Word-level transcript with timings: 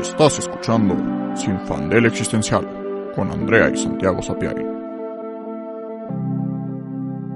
Estás 0.00 0.38
escuchando 0.38 0.94
Sin 1.36 1.58
Fandel 1.60 2.06
Existencial 2.06 3.12
con 3.14 3.30
Andrea 3.30 3.70
y 3.70 3.76
Santiago 3.76 4.20
Sapiari. 4.20 4.62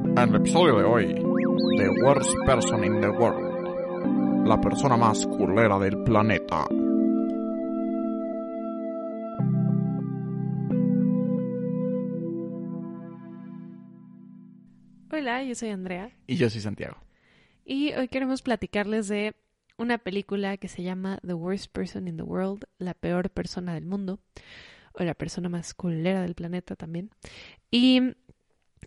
En 0.05 0.19
el 0.19 0.35
episodio 0.35 0.77
de 0.79 0.85
hoy, 0.85 1.15
The 1.79 1.89
Worst 2.03 2.31
Person 2.47 2.85
in 2.85 3.01
the 3.01 3.09
World, 3.09 4.47
la 4.47 4.61
persona 4.61 4.97
más 4.97 5.27
culera 5.27 5.79
del 5.79 6.03
planeta. 6.03 6.67
Hola, 15.13 15.43
yo 15.43 15.55
soy 15.55 15.71
Andrea 15.71 16.11
Y 16.27 16.37
yo 16.37 16.49
soy 16.51 16.61
Santiago. 16.61 16.97
y 17.65 17.93
hoy 17.93 18.09
queremos 18.09 18.43
platicarles 18.43 19.09
de 19.09 19.35
una 19.81 19.97
película 19.97 20.59
que 20.59 20.69
se 20.69 20.83
llama 20.83 21.19
The 21.27 21.33
Worst 21.33 21.73
Person 21.73 22.07
in 22.07 22.19
the 22.19 22.23
World, 22.23 22.65
la 22.79 22.93
peor 22.93 23.31
persona 23.31 23.73
del 23.75 23.87
mundo, 23.87 24.21
o 24.93 25.03
la 25.03 25.15
persona 25.15 25.49
más 25.49 25.73
culera 25.73 26.21
del 26.21 26.35
planeta 26.35 26.77
también. 26.77 27.11
Y 27.71 28.03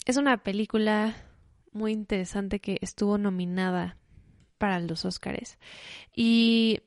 es 0.05 0.17
una 0.17 0.43
película 0.43 1.15
muy 1.71 1.93
interesante 1.93 2.59
que 2.59 2.77
estuvo 2.81 3.17
nominada 3.17 3.97
para 4.59 4.79
los 4.79 5.03
Óscares 5.03 5.57
y 6.15 6.81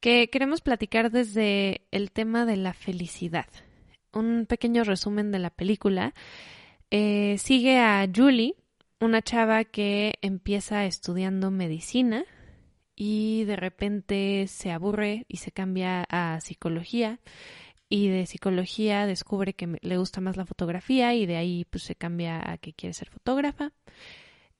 que 0.00 0.28
queremos 0.28 0.60
platicar 0.60 1.12
desde 1.12 1.86
el 1.92 2.10
tema 2.10 2.44
de 2.44 2.56
la 2.56 2.72
felicidad. 2.72 3.46
Un 4.12 4.46
pequeño 4.46 4.82
resumen 4.82 5.30
de 5.30 5.38
la 5.38 5.50
película. 5.50 6.12
Eh, 6.90 7.36
sigue 7.38 7.78
a 7.78 8.04
Julie, 8.12 8.56
una 9.00 9.22
chava 9.22 9.62
que 9.62 10.14
empieza 10.22 10.84
estudiando 10.86 11.52
medicina 11.52 12.24
y 12.94 13.44
de 13.44 13.56
repente 13.56 14.46
se 14.48 14.70
aburre 14.70 15.24
y 15.28 15.38
se 15.38 15.52
cambia 15.52 16.04
a 16.08 16.40
psicología 16.40 17.20
y 17.94 18.08
de 18.08 18.24
psicología 18.24 19.06
descubre 19.06 19.52
que 19.52 19.78
le 19.82 19.98
gusta 19.98 20.22
más 20.22 20.38
la 20.38 20.46
fotografía 20.46 21.14
y 21.14 21.26
de 21.26 21.36
ahí 21.36 21.66
pues 21.66 21.84
se 21.84 21.94
cambia 21.94 22.50
a 22.50 22.56
que 22.56 22.72
quiere 22.72 22.94
ser 22.94 23.10
fotógrafa. 23.10 23.72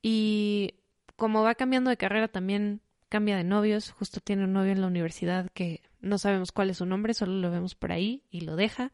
Y 0.03 0.75
como 1.17 1.43
va 1.43 1.55
cambiando 1.55 1.89
de 1.89 1.97
carrera 1.97 2.29
también 2.29 2.83
cambia 3.09 3.39
de 3.39 3.45
novios, 3.45 3.91
justo 3.93 4.21
tiene 4.21 4.45
un 4.45 4.53
novio 4.53 4.73
en 4.73 4.83
la 4.83 4.87
universidad 4.87 5.51
que 5.55 5.81
no 6.01 6.19
sabemos 6.19 6.53
cuál 6.53 6.69
es 6.69 6.77
su 6.77 6.85
nombre, 6.85 7.15
solo 7.15 7.33
lo 7.33 7.51
vemos 7.51 7.75
por 7.75 7.93
ahí 7.93 8.23
y 8.31 8.43
lo 8.43 8.55
deja. 8.55 8.93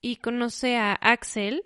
Y 0.00 0.16
conoce 0.16 0.76
a 0.76 0.92
Axel, 0.92 1.64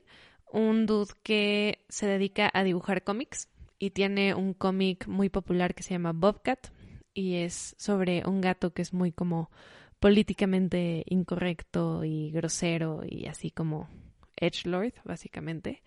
un 0.51 0.87
dude 0.87 1.13
que 1.23 1.85
se 1.91 2.07
dedica 2.07 2.51
a 2.55 2.65
dibujar 2.65 3.05
cómics 3.05 3.51
y 3.79 3.91
tiene 3.91 4.35
un 4.35 4.55
cómic 4.55 5.07
muy 5.09 5.29
popular 5.29 5.75
que 5.75 5.83
se 5.83 5.91
llama 5.91 6.13
Bobcat 6.13 6.69
y 7.15 7.37
es 7.37 7.75
sobre 7.79 8.23
un 8.27 8.41
gato 8.41 8.73
que 8.73 8.83
es 8.83 8.93
muy 8.93 9.13
como 9.13 9.51
políticamente 10.01 11.05
incorrecto 11.07 12.05
y 12.05 12.31
grosero 12.31 13.03
y 13.07 13.27
así 13.27 13.51
como 13.51 13.89
edgelord 14.37 14.95
básicamente 15.05 15.83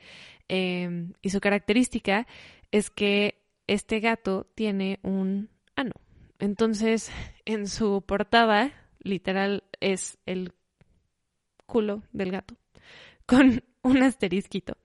Eh, 0.48 1.12
y 1.22 1.30
su 1.32 1.40
característica 1.40 2.28
es 2.72 2.90
que 2.92 3.42
este 3.68 4.00
gato 4.00 4.46
tiene 4.56 5.00
un 5.02 5.50
ano 5.76 5.94
entonces 6.40 7.12
en 7.46 7.68
su 7.68 8.04
portada 8.06 8.72
literal 9.00 9.64
es 9.80 10.18
el 10.26 10.54
culo 11.66 12.04
del 12.12 12.32
gato 12.32 12.56
con 13.26 13.64
un 13.86 14.02
asterisquito. 14.02 14.78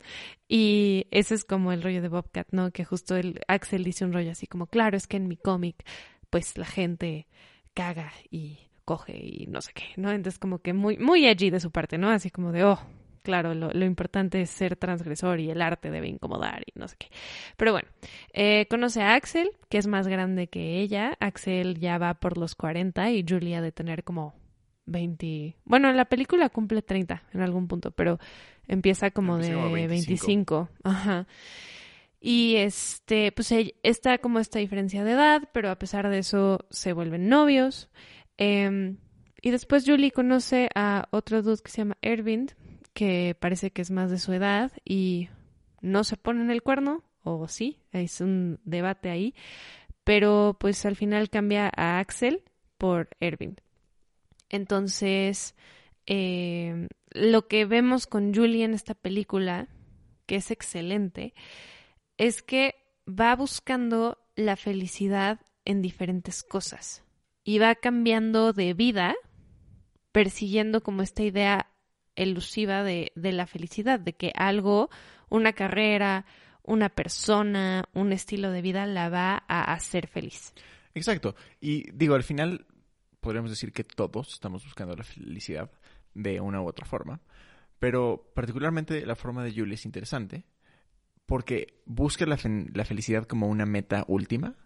Y 0.46 1.06
ese 1.10 1.34
es 1.34 1.44
como 1.44 1.72
el 1.72 1.82
rollo 1.82 2.02
de 2.02 2.08
Bobcat, 2.08 2.48
¿no? 2.52 2.70
Que 2.70 2.84
justo 2.84 3.16
el 3.16 3.40
Axel 3.48 3.82
dice 3.82 4.04
un 4.04 4.12
rollo 4.12 4.30
así 4.30 4.46
como, 4.46 4.66
claro, 4.66 4.96
es 4.96 5.06
que 5.06 5.16
en 5.16 5.26
mi 5.26 5.36
cómic, 5.36 5.84
pues 6.30 6.56
la 6.56 6.66
gente 6.66 7.26
caga 7.74 8.12
y 8.30 8.58
coge 8.84 9.16
y 9.16 9.46
no 9.46 9.60
sé 9.60 9.72
qué, 9.72 9.84
¿no? 9.96 10.10
Entonces 10.10 10.38
como 10.38 10.60
que 10.60 10.72
muy, 10.72 10.96
muy 10.98 11.26
edgy 11.26 11.50
de 11.50 11.60
su 11.60 11.70
parte, 11.70 11.98
¿no? 11.98 12.10
Así 12.10 12.30
como 12.30 12.50
de, 12.52 12.64
oh, 12.64 12.80
claro, 13.22 13.54
lo, 13.54 13.70
lo 13.72 13.84
importante 13.84 14.40
es 14.40 14.50
ser 14.50 14.76
transgresor 14.76 15.40
y 15.40 15.50
el 15.50 15.62
arte 15.62 15.90
debe 15.90 16.08
incomodar 16.08 16.62
y 16.66 16.78
no 16.78 16.88
sé 16.88 16.96
qué. 16.98 17.08
Pero 17.56 17.72
bueno, 17.72 17.88
eh, 18.32 18.66
conoce 18.68 19.02
a 19.02 19.14
Axel, 19.14 19.50
que 19.68 19.78
es 19.78 19.86
más 19.86 20.08
grande 20.08 20.48
que 20.48 20.80
ella. 20.80 21.16
Axel 21.20 21.78
ya 21.78 21.98
va 21.98 22.14
por 22.14 22.38
los 22.38 22.54
40 22.54 23.10
y 23.12 23.24
Julia 23.28 23.60
de 23.60 23.72
tener 23.72 24.04
como 24.04 24.34
20. 24.86 25.56
Bueno, 25.64 25.90
en 25.90 25.96
la 25.96 26.06
película 26.06 26.48
cumple 26.48 26.82
30 26.82 27.22
en 27.32 27.40
algún 27.42 27.68
punto, 27.68 27.92
pero 27.92 28.18
empieza 28.66 29.10
como 29.10 29.38
de 29.38 29.54
como 29.54 29.70
25. 29.72 30.68
Ajá. 30.84 31.26
Y 32.20 32.56
este, 32.56 33.32
pues 33.32 33.50
está 33.82 34.18
como 34.18 34.38
esta 34.38 34.58
diferencia 34.58 35.04
de 35.04 35.12
edad, 35.12 35.48
pero 35.52 35.70
a 35.70 35.78
pesar 35.78 36.08
de 36.10 36.18
eso 36.18 36.66
se 36.70 36.92
vuelven 36.92 37.28
novios. 37.28 37.88
Em, 38.36 38.98
y 39.40 39.50
después 39.50 39.84
Julie 39.86 40.10
conoce 40.10 40.68
a 40.74 41.08
otro 41.12 41.42
dude 41.42 41.62
que 41.62 41.70
se 41.70 41.78
llama 41.78 41.96
Ervind, 42.02 42.52
que 42.92 43.34
parece 43.40 43.70
que 43.70 43.80
es 43.80 43.90
más 43.90 44.10
de 44.10 44.18
su 44.18 44.32
edad 44.34 44.70
y 44.84 45.30
no 45.80 46.04
se 46.04 46.18
ponen 46.18 46.50
el 46.50 46.62
cuerno, 46.62 47.02
o 47.22 47.48
sí, 47.48 47.78
es 47.92 48.20
un 48.20 48.60
debate 48.64 49.08
ahí. 49.08 49.34
Pero 50.04 50.56
pues 50.60 50.84
al 50.84 50.96
final 50.96 51.30
cambia 51.30 51.70
a 51.74 52.00
Axel 52.00 52.42
por 52.76 53.08
Ervind. 53.20 53.60
Entonces, 54.50 55.54
eh, 56.06 56.88
lo 57.10 57.48
que 57.48 57.64
vemos 57.64 58.06
con 58.06 58.34
Julie 58.34 58.64
en 58.64 58.74
esta 58.74 58.94
película, 58.94 59.68
que 60.26 60.36
es 60.36 60.50
excelente, 60.50 61.34
es 62.20 62.42
que 62.42 62.74
va 63.08 63.34
buscando 63.34 64.18
la 64.36 64.56
felicidad 64.56 65.40
en 65.64 65.80
diferentes 65.80 66.42
cosas 66.42 67.02
y 67.44 67.58
va 67.58 67.74
cambiando 67.76 68.52
de 68.52 68.74
vida, 68.74 69.14
persiguiendo 70.12 70.82
como 70.82 71.00
esta 71.00 71.22
idea 71.22 71.72
elusiva 72.16 72.82
de, 72.82 73.10
de 73.14 73.32
la 73.32 73.46
felicidad, 73.46 73.98
de 73.98 74.12
que 74.12 74.32
algo, 74.34 74.90
una 75.30 75.54
carrera, 75.54 76.26
una 76.62 76.90
persona, 76.90 77.88
un 77.94 78.12
estilo 78.12 78.50
de 78.50 78.60
vida 78.60 78.84
la 78.84 79.08
va 79.08 79.42
a 79.48 79.72
hacer 79.72 80.06
feliz. 80.06 80.52
Exacto. 80.92 81.34
Y 81.58 81.90
digo, 81.92 82.16
al 82.16 82.22
final 82.22 82.66
podríamos 83.20 83.50
decir 83.50 83.72
que 83.72 83.84
todos 83.84 84.34
estamos 84.34 84.62
buscando 84.64 84.94
la 84.94 85.04
felicidad 85.04 85.70
de 86.12 86.38
una 86.42 86.60
u 86.60 86.68
otra 86.68 86.84
forma. 86.84 87.22
Pero 87.78 88.30
particularmente 88.34 89.06
la 89.06 89.16
forma 89.16 89.42
de 89.42 89.52
Julie 89.52 89.76
es 89.76 89.86
interesante 89.86 90.44
porque 91.30 91.74
busca 91.86 92.26
la, 92.26 92.36
fe- 92.36 92.66
la 92.74 92.84
felicidad 92.84 93.24
como 93.24 93.46
una 93.46 93.64
meta 93.64 94.04
última, 94.08 94.56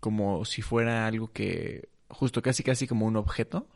como 0.00 0.44
si 0.44 0.62
fuera 0.62 1.06
algo 1.06 1.30
que, 1.32 1.90
justo 2.08 2.42
casi 2.42 2.64
casi 2.64 2.88
como 2.88 3.06
un 3.06 3.14
objeto, 3.16 3.68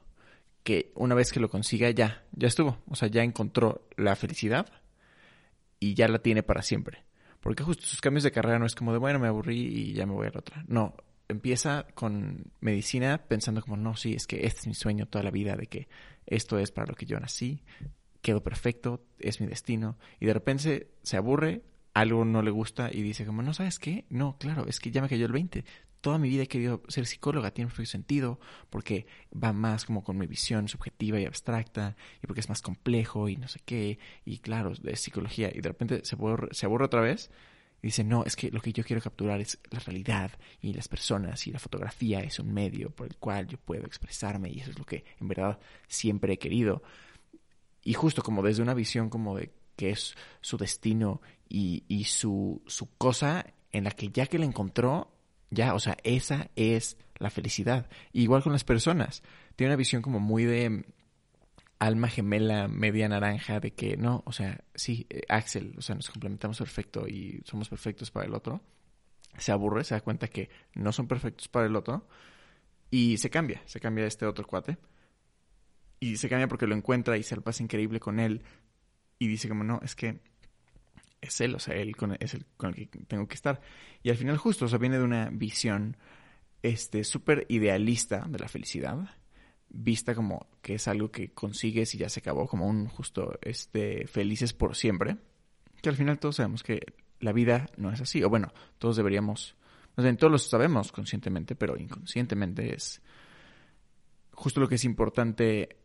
que 0.65 0.91
una 0.97 1.15
vez 1.15 1.31
que 1.31 1.39
lo 1.39 1.49
consiga 1.49 1.89
ya, 1.91 2.25
ya 2.33 2.49
estuvo. 2.49 2.79
O 2.89 2.97
sea, 2.97 3.07
ya 3.07 3.23
encontró 3.23 3.87
la 3.97 4.17
felicidad 4.17 4.67
y 5.79 5.95
ya 5.95 6.09
la 6.09 6.19
tiene 6.19 6.43
para 6.43 6.63
siempre. 6.63 7.05
Porque 7.39 7.63
justo 7.63 7.85
sus 7.87 8.01
cambios 8.01 8.25
de 8.25 8.33
carrera 8.33 8.59
no 8.59 8.67
es 8.67 8.75
como 8.75 8.93
de, 8.93 8.99
bueno, 8.99 9.21
me 9.21 9.29
aburrí 9.29 9.61
y 9.61 9.93
ya 9.93 10.05
me 10.05 10.13
voy 10.15 10.27
a 10.27 10.31
la 10.31 10.41
otra. 10.41 10.65
No, 10.67 10.97
empieza 11.29 11.87
con 11.95 12.51
medicina 12.59 13.19
pensando 13.29 13.63
como, 13.63 13.77
no, 13.77 13.95
sí, 13.95 14.15
es 14.15 14.27
que 14.27 14.47
este 14.47 14.63
es 14.63 14.67
mi 14.67 14.75
sueño 14.75 15.07
toda 15.07 15.23
la 15.23 15.31
vida, 15.31 15.55
de 15.55 15.69
que 15.69 15.87
esto 16.27 16.59
es 16.59 16.73
para 16.73 16.89
lo 16.89 16.97
que 16.97 17.07
yo 17.07 17.21
nací, 17.21 17.63
quedó 18.21 18.43
perfecto, 18.43 19.05
es 19.21 19.41
mi 19.41 19.47
destino. 19.47 19.97
Y 20.19 20.27
de 20.27 20.35
repente 20.35 20.91
se 21.05 21.17
aburre, 21.17 21.63
algo 21.95 22.25
no 22.25 22.43
le 22.43 22.51
gusta 22.51 22.91
y 22.93 23.03
dice 23.03 23.27
como, 23.27 23.43
no, 23.43 23.55
¿sabes 23.55 23.79
qué? 23.79 24.07
No, 24.09 24.37
claro, 24.39 24.67
es 24.67 24.81
que 24.81 24.91
ya 24.91 25.03
me 25.03 25.09
cayó 25.09 25.27
el 25.27 25.33
20. 25.33 25.65
Toda 26.01 26.19
mi 26.19 26.29
vida 26.29 26.43
he 26.43 26.49
querido 26.49 26.83
ser 26.89 27.07
psicóloga, 27.07 27.53
tiene 27.53 27.69
perfecto 27.69 27.93
sentido, 27.93 28.41
porque 28.71 29.07
va 29.33 29.53
más 29.53 29.85
como 29.85 30.03
con 30.03 30.19
mi 30.19 30.27
visión 30.27 30.69
subjetiva 30.69 31.21
y 31.21 31.27
abstracta, 31.27 31.97
y 32.23 32.27
porque 32.27 32.41
es 32.41 32.49
más 32.49 32.61
complejo 32.61 33.29
y 33.29 33.37
no 33.37 33.47
sé 33.47 33.61
qué, 33.65 33.99
y 34.25 34.39
claro, 34.39 34.73
es 34.85 35.01
psicología, 35.01 35.51
y 35.55 35.61
de 35.61 35.69
repente 35.69 36.01
se 36.05 36.17
aburre, 36.17 36.49
se 36.53 36.67
aburre 36.67 36.87
otra 36.87 37.03
vez 37.03 37.31
y 37.83 37.89
dice, 37.89 38.05
no, 38.05 38.25
es 38.25 38.37
que 38.37 38.51
lo 38.53 38.61
que 38.61 38.73
yo 38.73 38.85
quiero 38.85 39.03
capturar 39.03 39.41
es 39.41 39.59
la 39.71 39.81
realidad 39.81 40.31
y 40.61 40.73
las 40.73 40.87
personas 40.87 41.45
y 41.49 41.51
la 41.51 41.59
fotografía 41.59 42.21
es 42.21 42.39
un 42.39 42.55
medio 42.55 42.91
por 42.91 43.09
el 43.09 43.17
cual 43.17 43.49
yo 43.49 43.59
puedo 43.59 43.85
expresarme 43.87 44.51
y 44.51 44.61
eso 44.61 44.71
es 44.71 44.79
lo 44.79 44.85
que 44.85 45.05
en 45.21 45.27
verdad 45.27 45.59
siempre 45.89 46.35
he 46.35 46.39
querido. 46.39 46.85
Y 47.83 47.95
justo 47.95 48.23
como 48.23 48.43
desde 48.43 48.63
una 48.63 48.75
visión 48.75 49.11
como 49.11 49.37
de 49.37 49.53
que 49.75 49.91
es 49.91 50.15
su 50.41 50.57
destino 50.59 51.21
y, 51.55 52.05
su, 52.05 52.63
su 52.67 52.97
cosa 52.97 53.47
en 53.73 53.85
la 53.85 53.91
que 53.91 54.09
ya 54.09 54.27
que 54.27 54.39
la 54.39 54.47
encontró, 54.47 55.13
ya, 55.51 55.75
o 55.75 55.81
sea, 55.81 55.99
esa 56.03 56.51
es 56.57 56.97
la 57.19 57.29
felicidad. 57.29 57.91
Igual 58.13 58.43
con 58.43 58.53
las 58.53 58.65
personas. 58.65 59.23
Tiene 59.55 59.73
una 59.73 59.77
visión 59.77 60.01
como 60.01 60.19
muy 60.19 60.45
de 60.45 60.87
alma 61.79 62.09
gemela 62.09 62.69
media 62.69 63.09
naranja 63.09 63.61
de 63.61 63.73
que 63.73 63.99
no, 63.99 64.23
o 64.25 64.33
sea, 64.33 64.65
sí, 64.75 65.07
eh, 65.11 65.23
Axel, 65.29 65.75
o 65.77 65.83
sea, 65.83 65.95
nos 65.95 66.09
complementamos 66.09 66.59
perfecto 66.59 67.07
y 67.07 67.43
somos 67.45 67.69
perfectos 67.69 68.11
para 68.11 68.25
el 68.25 68.35
otro. 68.35 68.63
Se 69.37 69.53
aburre, 69.53 69.85
se 69.85 69.95
da 69.95 70.01
cuenta 70.01 70.29
que 70.29 70.49
no 70.75 70.91
son 70.93 71.07
perfectos 71.07 71.49
para 71.49 71.67
el 71.67 71.77
otro 71.77 72.09
y 72.91 73.19
se 73.19 73.29
cambia, 73.29 73.63
se 73.67 73.79
cambia 73.79 74.07
este 74.07 74.25
otro 74.25 74.47
cuate. 74.47 74.79
Y 76.01 76.17
se 76.17 76.29
cambia 76.29 76.49
porque 76.49 76.67
lo 76.67 76.75
encuentra 76.75 77.19
y 77.19 77.23
se 77.23 77.37
lo 77.37 77.43
pasa 77.43 77.63
increíble 77.63 78.01
con 78.01 78.21
él 78.21 78.43
y 79.19 79.29
dice 79.29 79.49
como 79.49 79.65
no, 79.65 79.81
es 79.83 79.95
que 79.95 80.21
es 81.23 81.41
él, 81.41 81.55
o 81.55 81.59
sea, 81.59 81.75
él 81.77 81.97
con, 81.97 82.17
es 82.21 82.35
el 82.35 82.45
con 82.57 82.75
el 82.77 82.91
que 82.91 82.99
tengo 83.05 83.27
que 83.27 83.37
estar. 83.37 83.63
Y 84.03 84.11
al 84.11 84.17
final 84.17 84.37
justo, 84.37 84.67
o 84.67 84.69
sea, 84.69 84.79
viene 84.79 84.99
de 84.99 85.05
una 85.05 85.31
visión 85.31 85.97
este 86.63 87.05
súper 87.05 87.47
idealista 87.49 88.27
de 88.29 88.39
la 88.39 88.49
felicidad, 88.49 88.99
vista 89.71 90.15
como 90.15 90.49
que 90.61 90.75
es 90.75 90.89
algo 90.89 91.11
que 91.11 91.33
consigues 91.33 91.95
y 91.95 91.99
ya 91.99 92.09
se 92.09 92.21
acabó, 92.21 92.47
como 92.47 92.67
un 92.67 92.87
justo 92.89 93.39
este 93.41 94.07
felices 94.07 94.53
por 94.53 94.77
siempre, 94.77 95.17
que 95.81 95.89
al 95.89 95.97
final 95.97 96.19
todos 96.19 96.37
sabemos 96.37 96.63
que 96.63 96.81
la 97.21 97.33
vida 97.33 97.71
no 97.77 97.91
es 97.91 98.01
así, 98.01 98.23
o 98.23 98.29
bueno, 98.29 98.53
todos 98.79 98.97
deberíamos, 98.97 99.57
más 99.97 100.05
bien, 100.05 100.17
todos 100.17 100.33
lo 100.33 100.39
sabemos 100.39 100.93
conscientemente, 100.93 101.55
pero 101.55 101.77
inconscientemente 101.77 102.75
es 102.75 103.01
justo 104.33 104.61
lo 104.61 104.69
que 104.69 104.75
es 104.75 104.85
importante 104.85 105.77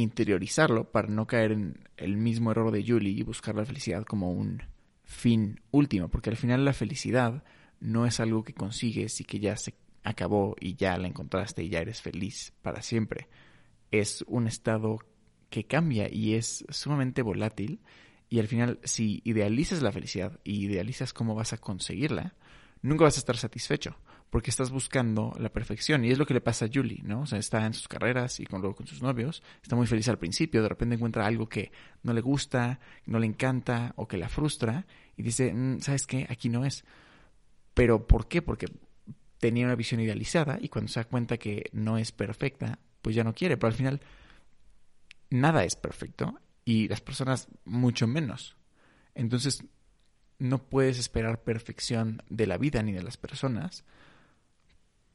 interiorizarlo 0.00 0.90
para 0.90 1.08
no 1.08 1.26
caer 1.26 1.52
en 1.52 1.88
el 1.96 2.16
mismo 2.16 2.50
error 2.50 2.70
de 2.70 2.84
Julie 2.86 3.12
y 3.12 3.22
buscar 3.22 3.54
la 3.54 3.64
felicidad 3.64 4.04
como 4.04 4.32
un 4.32 4.62
fin 5.04 5.60
último, 5.70 6.08
porque 6.08 6.30
al 6.30 6.36
final 6.36 6.64
la 6.64 6.72
felicidad 6.72 7.44
no 7.80 8.06
es 8.06 8.20
algo 8.20 8.44
que 8.44 8.54
consigues 8.54 9.20
y 9.20 9.24
que 9.24 9.40
ya 9.40 9.56
se 9.56 9.74
acabó 10.02 10.56
y 10.60 10.74
ya 10.74 10.96
la 10.96 11.08
encontraste 11.08 11.62
y 11.62 11.68
ya 11.68 11.80
eres 11.80 12.00
feliz 12.00 12.52
para 12.62 12.82
siempre. 12.82 13.28
Es 13.90 14.24
un 14.28 14.46
estado 14.46 14.98
que 15.48 15.66
cambia 15.66 16.08
y 16.12 16.34
es 16.34 16.64
sumamente 16.68 17.22
volátil 17.22 17.80
y 18.28 18.38
al 18.38 18.46
final 18.46 18.78
si 18.84 19.20
idealizas 19.24 19.82
la 19.82 19.92
felicidad 19.92 20.38
y 20.44 20.64
idealizas 20.64 21.12
cómo 21.12 21.34
vas 21.34 21.52
a 21.52 21.58
conseguirla, 21.58 22.34
nunca 22.82 23.04
vas 23.04 23.16
a 23.16 23.20
estar 23.20 23.36
satisfecho 23.36 23.96
porque 24.30 24.50
estás 24.50 24.70
buscando 24.70 25.34
la 25.38 25.50
perfección. 25.50 26.04
Y 26.04 26.10
es 26.10 26.18
lo 26.18 26.24
que 26.24 26.34
le 26.34 26.40
pasa 26.40 26.66
a 26.66 26.70
Julie, 26.72 27.02
¿no? 27.02 27.22
O 27.22 27.26
sea, 27.26 27.38
está 27.38 27.66
en 27.66 27.74
sus 27.74 27.88
carreras 27.88 28.38
y 28.40 28.46
con, 28.46 28.60
luego 28.60 28.76
con 28.76 28.86
sus 28.86 29.02
novios, 29.02 29.42
está 29.62 29.76
muy 29.76 29.86
feliz 29.86 30.08
al 30.08 30.18
principio, 30.18 30.62
de 30.62 30.68
repente 30.68 30.94
encuentra 30.94 31.26
algo 31.26 31.48
que 31.48 31.72
no 32.04 32.12
le 32.12 32.20
gusta, 32.20 32.80
no 33.06 33.18
le 33.18 33.26
encanta 33.26 33.92
o 33.96 34.06
que 34.06 34.16
la 34.16 34.28
frustra 34.28 34.86
y 35.16 35.22
dice, 35.22 35.52
mm, 35.52 35.80
¿sabes 35.80 36.06
qué? 36.06 36.26
Aquí 36.30 36.48
no 36.48 36.64
es. 36.64 36.84
Pero 37.74 38.06
¿por 38.06 38.28
qué? 38.28 38.40
Porque 38.40 38.66
tenía 39.38 39.66
una 39.66 39.74
visión 39.74 40.00
idealizada 40.00 40.58
y 40.60 40.68
cuando 40.68 40.92
se 40.92 41.00
da 41.00 41.04
cuenta 41.04 41.36
que 41.36 41.68
no 41.72 41.98
es 41.98 42.12
perfecta, 42.12 42.78
pues 43.02 43.16
ya 43.16 43.24
no 43.24 43.34
quiere. 43.34 43.56
Pero 43.56 43.68
al 43.68 43.74
final, 43.74 44.00
nada 45.28 45.64
es 45.64 45.74
perfecto 45.74 46.38
y 46.64 46.86
las 46.86 47.00
personas 47.00 47.48
mucho 47.64 48.06
menos. 48.06 48.56
Entonces, 49.14 49.64
no 50.38 50.58
puedes 50.58 50.98
esperar 50.98 51.42
perfección 51.42 52.22
de 52.28 52.46
la 52.46 52.58
vida 52.58 52.82
ni 52.82 52.92
de 52.92 53.02
las 53.02 53.16
personas 53.16 53.84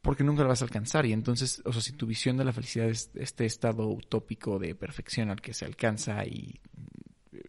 porque 0.06 0.24
nunca 0.24 0.44
lo 0.44 0.50
vas 0.50 0.62
a 0.62 0.66
alcanzar. 0.66 1.08
Y 1.08 1.14
entonces, 1.14 1.64
o 1.66 1.74
sea, 1.74 1.82
si 1.82 1.92
tu 1.92 2.06
visión 2.06 2.38
de 2.38 2.46
la 2.46 2.54
felicidad 2.54 2.88
es 2.88 3.10
este 3.16 3.46
estado 3.46 3.90
utópico 3.90 4.60
de 4.60 4.76
perfección 4.76 5.32
al 5.32 5.42
que 5.42 5.56
se 5.56 5.66
alcanza 5.66 6.24
y 6.26 6.62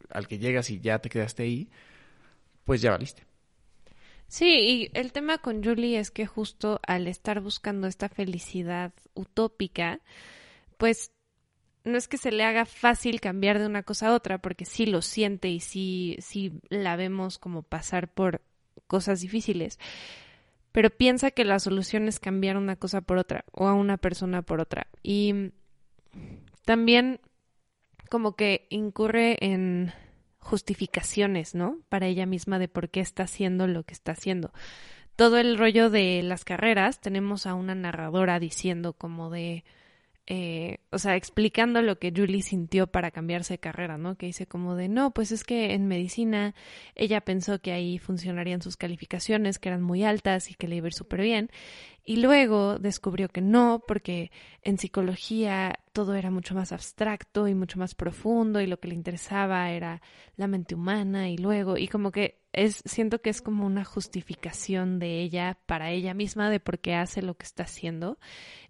al 0.09 0.27
que 0.27 0.39
llegas 0.39 0.71
y 0.71 0.81
ya 0.81 0.99
te 0.99 1.11
quedaste 1.11 1.43
ahí, 1.43 1.69
pues 2.65 2.81
ya 2.81 2.93
valiste. 2.93 3.25
Sí, 4.27 4.49
y 4.49 4.91
el 4.95 5.13
tema 5.13 5.37
con 5.37 5.63
Julie 5.63 5.99
es 5.99 6.11
que 6.11 6.25
justo 6.25 6.81
al 6.87 7.09
estar 7.09 7.43
buscando 7.43 7.87
esta 7.89 8.09
felicidad 8.09 8.95
utópica, 9.13 10.01
pues 10.79 11.13
no 11.85 11.99
es 11.99 12.09
que 12.09 12.17
se 12.17 12.33
le 12.33 12.43
haga 12.43 12.65
fácil 12.65 13.21
cambiar 13.21 13.59
de 13.59 13.67
una 13.67 13.83
cosa 13.83 14.09
a 14.09 14.15
otra, 14.15 14.39
porque 14.39 14.65
sí 14.65 14.87
lo 14.87 15.03
siente 15.03 15.51
y 15.51 15.61
sí, 15.61 16.17
sí 16.21 16.55
la 16.71 16.97
vemos 16.97 17.39
como 17.39 17.63
pasar 17.63 18.09
por 18.09 18.41
cosas 18.87 19.21
difíciles, 19.21 19.79
pero 20.77 20.91
piensa 20.91 21.31
que 21.31 21.47
la 21.47 21.59
solución 21.59 22.07
es 22.07 22.21
cambiar 22.21 22.59
una 22.59 22.77
cosa 22.77 23.01
por 23.01 23.17
otra 23.17 23.47
o 23.51 23.67
a 23.67 23.73
una 23.73 23.97
persona 23.97 24.43
por 24.43 24.61
otra. 24.61 24.89
Y 25.03 25.53
también 26.67 27.19
como 28.11 28.37
que 28.37 28.67
incurre 28.69 29.39
en 29.41 29.95
justificaciones, 30.39 31.55
¿no? 31.55 31.79
Para 31.89 32.09
ella 32.09 32.27
misma 32.27 32.59
de 32.59 32.69
por 32.69 32.91
qué 32.91 33.01
está 33.01 33.23
haciendo 33.23 33.67
lo 33.67 33.85
que 33.85 33.95
está 33.95 34.13
haciendo. 34.13 34.53
Todo 35.17 35.39
el 35.39 35.57
rollo 35.57 35.89
de 35.89 36.23
las 36.23 36.45
carreras, 36.45 37.01
tenemos 37.01 37.47
a 37.47 37.55
una 37.55 37.75
narradora 37.75 38.39
diciendo 38.39 38.93
como 38.93 39.31
de, 39.31 39.65
eh, 40.29 40.79
o 40.91 40.99
sea, 40.99 41.15
explicando 41.15 41.83
lo 41.83 42.01
que 42.01 42.13
Julie 42.15 42.43
sintió 42.43 42.89
para 42.89 43.13
cambiarse 43.13 43.55
de 43.55 43.59
carrera, 43.59 43.97
¿no? 43.97 44.17
Que 44.17 44.27
dice 44.27 44.49
como 44.49 44.75
de, 44.75 44.89
no, 44.89 45.13
pues 45.13 45.31
es 45.31 45.45
que 45.45 45.73
en 45.73 45.87
medicina 45.87 46.55
ella 46.97 47.21
pensó 47.21 47.61
que 47.61 47.71
ahí 47.71 47.99
funcionarían 47.99 48.61
sus 48.61 48.77
calificaciones, 48.77 49.61
que 49.61 49.69
eran 49.69 49.83
muy 49.83 50.03
altas 50.03 50.51
y 50.51 50.55
que 50.55 50.67
le 50.67 50.77
iba 50.77 50.87
a 50.87 50.89
ir 50.89 50.95
súper 50.95 51.21
bien. 51.21 51.51
Y 52.05 52.17
luego 52.17 52.79
descubrió 52.79 53.29
que 53.29 53.41
no, 53.41 53.85
porque 53.87 54.33
en 54.63 54.79
psicología 54.79 55.79
todo 55.93 56.15
era 56.15 56.31
mucho 56.31 56.55
más 56.55 56.73
abstracto 56.73 57.47
y 57.47 57.55
mucho 57.55 57.79
más 57.79 57.95
profundo 57.95 58.61
y 58.61 58.67
lo 58.67 58.81
que 58.81 58.89
le 58.89 58.95
interesaba 58.95 59.71
era 59.71 60.03
la 60.37 60.49
mente 60.49 60.75
humana 60.75 61.31
y 61.31 61.37
luego, 61.37 61.77
y 61.79 61.89
como 61.89 62.11
que 62.11 62.41
es, 62.53 62.83
siento 62.85 63.21
que 63.21 63.31
es 63.31 63.43
como 63.43 63.67
una 63.67 63.85
justificación 63.85 64.99
de 64.99 65.21
ella 65.21 65.59
para 65.67 65.91
ella 65.91 66.15
misma 66.15 66.51
de 66.51 66.59
por 66.59 66.81
qué 66.81 66.95
hace 66.95 67.23
lo 67.23 67.37
que 67.37 67.45
está 67.45 67.65
haciendo. 67.65 68.19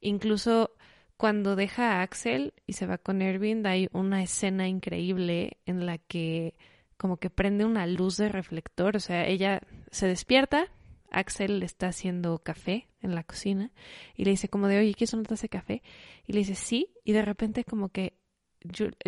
Incluso 0.00 0.72
cuando 1.16 1.56
deja 1.56 1.92
a 1.92 2.02
Axel 2.02 2.54
y 2.66 2.74
se 2.74 2.86
va 2.86 2.98
con 2.98 3.22
Erwin, 3.22 3.66
hay 3.66 3.88
una 3.92 4.22
escena 4.22 4.68
increíble 4.68 5.58
en 5.66 5.86
la 5.86 5.98
que 5.98 6.54
como 6.96 7.18
que 7.18 7.30
prende 7.30 7.64
una 7.64 7.86
luz 7.86 8.16
de 8.16 8.28
reflector, 8.28 8.96
o 8.96 9.00
sea, 9.00 9.26
ella 9.26 9.60
se 9.90 10.06
despierta, 10.06 10.66
Axel 11.10 11.60
le 11.60 11.66
está 11.66 11.88
haciendo 11.88 12.38
café 12.38 12.88
en 13.00 13.14
la 13.14 13.22
cocina 13.22 13.70
y 14.14 14.24
le 14.24 14.30
dice 14.30 14.48
como 14.48 14.68
de, 14.68 14.78
oye, 14.78 14.94
¿quieres 14.94 15.14
una 15.14 15.24
taza 15.24 15.42
de 15.42 15.48
café? 15.48 15.82
Y 16.26 16.32
le 16.32 16.40
dice, 16.40 16.54
sí, 16.54 16.94
y 17.04 17.12
de 17.12 17.22
repente 17.22 17.64
como 17.64 17.90
que 17.90 18.18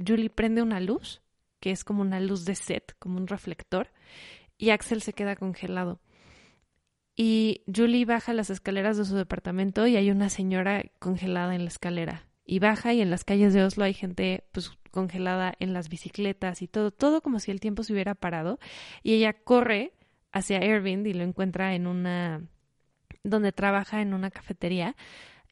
Julie 0.07 0.31
prende 0.31 0.63
una 0.63 0.81
luz, 0.81 1.23
que 1.61 1.71
es 1.71 1.85
como 1.85 2.03
una 2.03 2.21
luz 2.21 2.45
de 2.45 2.55
set, 2.55 2.95
como 2.99 3.19
un 3.19 3.27
reflector, 3.27 3.91
y 4.57 4.71
Axel 4.71 5.03
se 5.03 5.13
queda 5.13 5.37
congelado. 5.37 6.01
Y 7.21 7.65
Julie 7.67 8.05
baja 8.05 8.33
las 8.33 8.49
escaleras 8.49 8.97
de 8.97 9.05
su 9.05 9.17
departamento 9.17 9.89
y 9.89 9.97
hay 9.97 10.13
una 10.13 10.29
señora 10.29 10.85
congelada 11.01 11.57
en 11.57 11.65
la 11.65 11.69
escalera. 11.69 12.29
Y 12.45 12.61
baja 12.61 12.95
y 12.95 13.01
en 13.01 13.11
las 13.11 13.25
calles 13.25 13.53
de 13.53 13.65
Oslo 13.65 13.83
hay 13.83 13.93
gente 13.93 14.45
pues 14.53 14.71
congelada 14.93 15.53
en 15.59 15.73
las 15.73 15.89
bicicletas 15.89 16.63
y 16.63 16.69
todo, 16.69 16.93
todo 16.93 17.21
como 17.21 17.41
si 17.41 17.51
el 17.51 17.59
tiempo 17.59 17.83
se 17.83 17.93
hubiera 17.93 18.15
parado. 18.15 18.61
Y 19.03 19.15
ella 19.15 19.33
corre 19.33 19.95
hacia 20.31 20.65
Irving 20.65 21.05
y 21.07 21.13
lo 21.13 21.25
encuentra 21.25 21.75
en 21.75 21.89
una 21.89 22.41
donde 23.25 23.51
trabaja 23.51 24.01
en 24.01 24.15
una 24.15 24.31
cafetería 24.31 24.95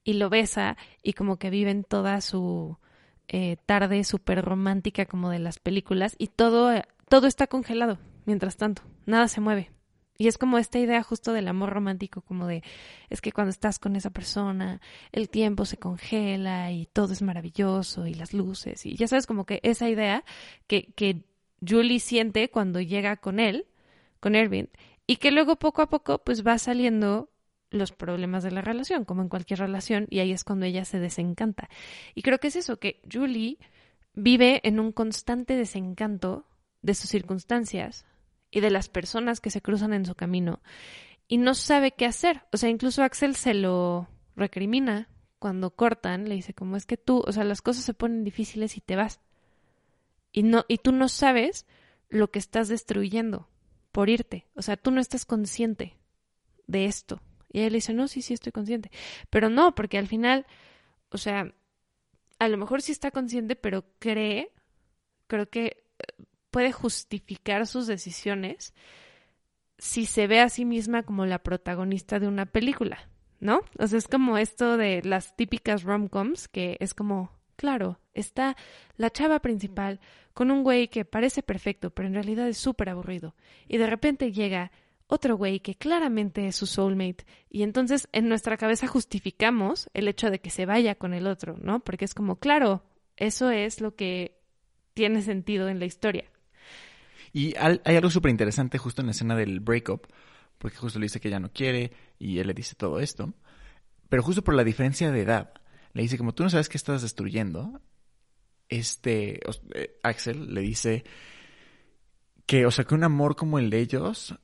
y 0.05 0.13
lo 0.13 0.31
besa 0.31 0.77
y 1.03 1.15
como 1.15 1.37
que 1.37 1.51
viven 1.51 1.83
toda 1.83 2.21
su 2.21 2.79
eh, 3.27 3.57
tarde 3.67 4.05
súper 4.05 4.45
romántica 4.45 5.05
como 5.05 5.31
de 5.31 5.41
las 5.41 5.59
películas 5.59 6.15
y 6.17 6.29
todo, 6.29 6.71
todo 7.09 7.27
está 7.27 7.49
congelado 7.49 7.99
mientras 8.25 8.57
tanto, 8.57 8.83
nada 9.05 9.27
se 9.27 9.41
mueve. 9.41 9.76
Y 10.19 10.29
es 10.29 10.39
como 10.39 10.59
esta 10.59 10.79
idea 10.79 11.03
justo 11.03 11.33
del 11.33 11.49
amor 11.49 11.71
romántico, 11.71 12.23
como 12.23 12.47
de, 12.47 12.63
es 13.11 13.21
que 13.21 13.33
cuando 13.33 13.51
estás 13.51 13.79
con 13.79 13.97
esa 13.97 14.11
persona, 14.11 14.81
el 15.13 15.29
tiempo 15.29 15.65
se 15.65 15.77
congela 15.77 16.73
y 16.73 16.87
todo 16.87 17.13
es 17.13 17.23
maravilloso 17.23 18.07
y 18.07 18.15
las 18.15 18.33
luces. 18.33 18.87
Y 18.87 18.97
ya 18.97 19.09
sabes, 19.09 19.27
como 19.27 19.45
que 19.45 19.61
esa 19.63 19.89
idea 19.89 20.25
que, 20.67 20.93
que 20.95 21.25
Julie 21.67 22.01
siente 22.01 22.51
cuando 22.51 22.81
llega 22.81 23.17
con 23.17 23.41
él, 23.41 23.67
con 24.21 24.35
Erwin, 24.35 24.71
y 25.07 25.17
que 25.17 25.31
luego 25.31 25.57
poco 25.57 25.83
a 25.83 25.89
poco 25.89 26.23
pues 26.25 26.47
va 26.47 26.59
saliendo 26.59 27.31
los 27.71 27.93
problemas 27.93 28.43
de 28.43 28.53
la 28.53 28.63
relación, 28.63 29.05
como 29.05 29.23
en 29.23 29.29
cualquier 29.29 29.59
relación, 29.59 30.07
y 30.11 30.21
ahí 30.21 30.33
es 30.33 30.45
cuando 30.45 30.67
ella 30.67 30.85
se 30.85 30.99
desencanta. 30.99 31.69
Y 32.15 32.23
creo 32.23 32.39
que 32.39 32.49
es 32.49 32.57
eso, 32.57 32.79
que 32.79 33.03
Julie 33.11 33.59
vive 34.15 34.61
en 34.65 34.81
un 34.81 34.93
constante 34.93 35.57
desencanto 35.57 36.47
de 36.83 36.95
sus 36.95 37.11
circunstancias, 37.11 38.07
y 38.51 38.61
de 38.61 38.71
las 38.71 38.89
personas 38.89 39.41
que 39.41 39.51
se 39.51 39.63
cruzan 39.63 39.93
en 39.93 40.07
su 40.07 40.15
camino 40.15 40.61
y 41.29 41.39
no 41.39 41.55
sabe 41.55 41.93
qué 41.93 42.07
hacer. 42.07 42.45
O 42.53 42.57
sea, 42.57 42.69
incluso 42.69 43.03
Axel 43.03 43.35
se 43.35 43.55
lo 43.55 44.09
recrimina 44.37 45.09
cuando 45.39 45.71
cortan, 45.75 46.29
le 46.29 46.37
dice 46.37 46.55
como 46.55 46.77
es 46.77 46.87
que 46.87 46.97
tú, 46.97 47.23
o 47.27 47.33
sea, 47.33 47.45
las 47.45 47.63
cosas 47.63 47.85
se 47.85 47.95
ponen 47.95 48.25
difíciles 48.25 48.77
y 48.77 48.81
te 48.81 48.97
vas. 48.97 49.21
Y 50.33 50.43
no 50.43 50.65
y 50.69 50.79
tú 50.79 50.93
no 50.93 51.09
sabes 51.09 51.67
lo 52.09 52.31
que 52.31 52.39
estás 52.39 52.69
destruyendo 52.69 53.49
por 53.93 54.09
irte. 54.09 54.47
O 54.55 54.63
sea, 54.63 54.77
tú 54.77 54.91
no 54.91 55.01
estás 55.01 55.25
consciente 55.25 55.97
de 56.67 56.85
esto. 56.87 57.21
Y 57.53 57.61
él 57.61 57.73
dice, 57.73 57.95
"No, 57.95 58.09
sí, 58.09 58.23
sí 58.23 58.35
estoy 58.35 58.53
consciente." 58.53 58.91
Pero 59.31 59.49
no, 59.51 59.75
porque 59.75 59.99
al 59.99 60.07
final, 60.07 60.47
o 61.11 61.19
sea, 61.19 61.55
a 62.39 62.49
lo 62.49 62.59
mejor 62.59 62.83
sí 62.83 62.93
está 62.93 63.11
consciente, 63.11 63.57
pero 63.57 63.85
cree, 63.99 64.53
creo 65.27 65.49
que 65.49 65.85
puede 66.51 66.73
justificar 66.73 67.67
sus 67.67 67.87
decisiones 67.87 68.75
si 69.79 70.07
se 70.07 70.27
ve 70.27 70.41
a 70.41 70.49
sí 70.49 70.65
misma 70.65 71.03
como 71.03 71.27
la 71.27 71.43
protagonista 71.43 72.19
de 72.19 72.29
una 72.29 72.47
película, 72.47 73.09
¿no? 73.41 73.61
O 73.79 73.87
sea, 73.87 73.99
es 73.99 74.09
como 74.09 74.39
esto 74.39 74.77
de 74.77 75.03
las 75.03 75.37
típicas 75.37 75.83
rom-coms, 75.83 76.49
que 76.49 76.77
es 76.81 76.95
como, 76.95 77.31
claro, 77.57 77.99
está 78.15 78.57
la 78.97 79.11
chava 79.11 79.41
principal 79.41 80.01
con 80.33 80.51
un 80.51 80.63
güey 80.63 80.89
que 80.89 81.05
parece 81.05 81.43
perfecto, 81.43 81.91
pero 81.91 82.09
en 82.09 82.15
realidad 82.15 82.49
es 82.49 82.59
súper 82.59 82.89
aburrido. 82.89 83.35
Y 83.69 83.77
de 83.77 83.87
repente 83.87 84.33
llega 84.33 84.73
otro 85.09 85.37
güey 85.37 85.61
que 85.61 85.75
claramente 85.75 86.47
es 86.47 86.57
su 86.57 86.67
soulmate. 86.67 87.25
Y 87.49 87.63
entonces 87.63 88.09
en 88.13 88.29
nuestra 88.29 88.57
cabeza 88.57 88.87
justificamos 88.87 89.89
el 89.95 90.09
hecho 90.09 90.31
de 90.31 90.41
que 90.41 90.51
se 90.51 90.67
vaya 90.67 90.95
con 90.95 91.15
el 91.15 91.27
otro, 91.27 91.57
¿no? 91.61 91.81
Porque 91.81 92.05
es 92.05 92.15
como, 92.15 92.39
claro, 92.39 92.83
eso 93.17 93.51
es 93.51 93.81
lo 93.81 93.95
que 93.95 94.39
tiene 94.95 95.23
sentido 95.23 95.69
en 95.69 95.79
la 95.79 95.85
historia. 95.85 96.25
Y 97.37 97.55
hay 97.59 97.97
algo 97.97 98.09
súper 98.09 98.31
interesante 98.31 98.79
justo 98.79 99.03
en 99.03 99.09
la 99.09 99.11
escena 99.11 99.37
del 99.37 99.61
breakup, 99.61 100.07
porque 100.57 100.79
justo 100.79 100.99
le 100.99 101.05
dice 101.05 101.21
que 101.21 101.29
ya 101.29 101.39
no 101.39 101.53
quiere 101.53 101.93
y 102.19 102.39
él 102.39 102.47
le 102.47 102.55
dice 102.55 102.75
todo 102.77 102.99
esto. 102.99 103.35
Pero 104.09 104.23
justo 104.23 104.43
por 104.43 104.55
la 104.55 104.65
diferencia 104.65 105.13
de 105.13 105.21
edad, 105.21 105.53
le 105.93 106.01
dice 106.01 106.17
como 106.17 106.33
tú 106.33 106.45
no 106.45 106.49
sabes 106.49 106.71
qué 106.71 106.79
estás 106.79 107.03
destruyendo, 107.03 107.83
este 108.71 109.41
eh, 109.75 109.99
Axel 110.03 110.55
le 110.55 110.63
dice 110.63 111.05
que, 112.47 112.65
o 112.65 112.71
sea, 112.71 112.87
que 112.87 112.95
un 112.95 113.05
amor 113.05 113.37
como 113.37 113.59
el 113.59 113.69
de 113.69 113.81
ellos 113.81 114.35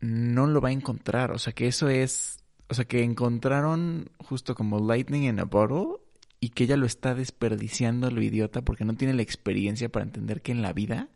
no 0.00 0.48
lo 0.48 0.60
va 0.60 0.70
a 0.70 0.72
encontrar, 0.72 1.30
o 1.30 1.38
sea, 1.38 1.52
que 1.52 1.68
eso 1.68 1.88
es, 1.88 2.42
o 2.68 2.74
sea, 2.74 2.84
que 2.84 3.04
encontraron 3.04 4.10
justo 4.18 4.56
como 4.56 4.80
lightning 4.80 5.22
in 5.22 5.38
a 5.38 5.44
bottle 5.44 6.00
y 6.40 6.48
que 6.48 6.64
ella 6.64 6.76
lo 6.76 6.86
está 6.86 7.14
desperdiciando 7.14 8.10
lo 8.10 8.20
idiota 8.20 8.62
porque 8.62 8.84
no 8.84 8.96
tiene 8.96 9.14
la 9.14 9.22
experiencia 9.22 9.88
para 9.88 10.04
entender 10.04 10.42
que 10.42 10.50
en 10.50 10.62
la 10.62 10.72
vida 10.72 11.10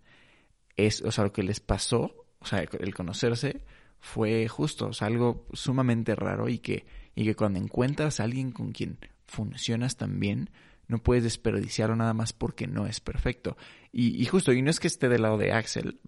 es, 0.77 1.03
o 1.03 1.13
sea, 1.13 1.25
lo 1.25 1.33
que 1.33 1.43
les 1.43 1.61
pasó, 1.61 2.27
o 2.39 2.47
sea, 2.47 2.61
el 2.61 2.95
conocerse 2.95 3.63
fue 4.05 4.47
justo, 4.49 4.89
o 4.89 4.93
sea, 4.93 5.07
algo 5.07 5.47
sumamente 5.55 6.15
raro 6.15 6.51
y 6.51 6.59
que, 6.59 6.85
y 7.15 7.25
que 7.25 7.35
cuando 7.35 7.59
encuentras 7.59 8.21
a 8.21 8.25
alguien 8.25 8.53
con 8.53 8.73
quien 8.73 8.99
funcionas 9.27 9.97
tan 9.97 10.21
bien, 10.21 10.51
no 10.89 10.99
puedes 10.99 11.25
desperdiciarlo 11.25 11.97
nada 11.97 12.13
más 12.13 12.35
porque 12.35 12.67
no 12.67 12.87
es 12.87 13.01
perfecto. 13.01 13.57
Y, 13.93 14.21
y 14.21 14.27
justo, 14.27 14.53
y 14.53 14.61
no 14.61 14.69
es 14.69 14.79
que 14.79 14.89
esté 14.89 15.09
del 15.09 15.23
lado 15.23 15.39
de 15.39 15.53
Axel, 15.53 16.01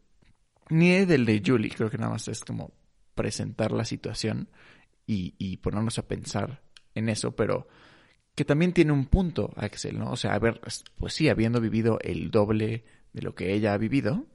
ni 0.68 0.90
del 1.06 1.24
de 1.24 1.42
Julie, 1.44 1.70
creo 1.70 1.88
que 1.88 1.96
nada 1.96 2.12
más 2.12 2.28
es 2.28 2.44
como 2.44 2.74
presentar 3.14 3.72
la 3.72 3.86
situación 3.86 4.50
y, 5.06 5.34
y 5.38 5.56
ponernos 5.56 5.98
a 5.98 6.06
pensar 6.06 6.62
en 6.94 7.08
eso, 7.08 7.34
pero 7.34 7.66
que 8.34 8.44
también 8.44 8.74
tiene 8.74 8.92
un 8.92 9.06
punto, 9.06 9.54
Axel, 9.56 9.98
¿no? 9.98 10.10
O 10.10 10.16
sea, 10.16 10.34
a 10.34 10.38
ver, 10.38 10.60
pues 10.98 11.14
sí, 11.14 11.30
habiendo 11.30 11.62
vivido 11.62 11.98
el 12.02 12.30
doble 12.30 12.84
de 13.14 13.22
lo 13.22 13.34
que 13.34 13.54
ella 13.54 13.72
ha 13.72 13.78
vivido, 13.78 14.26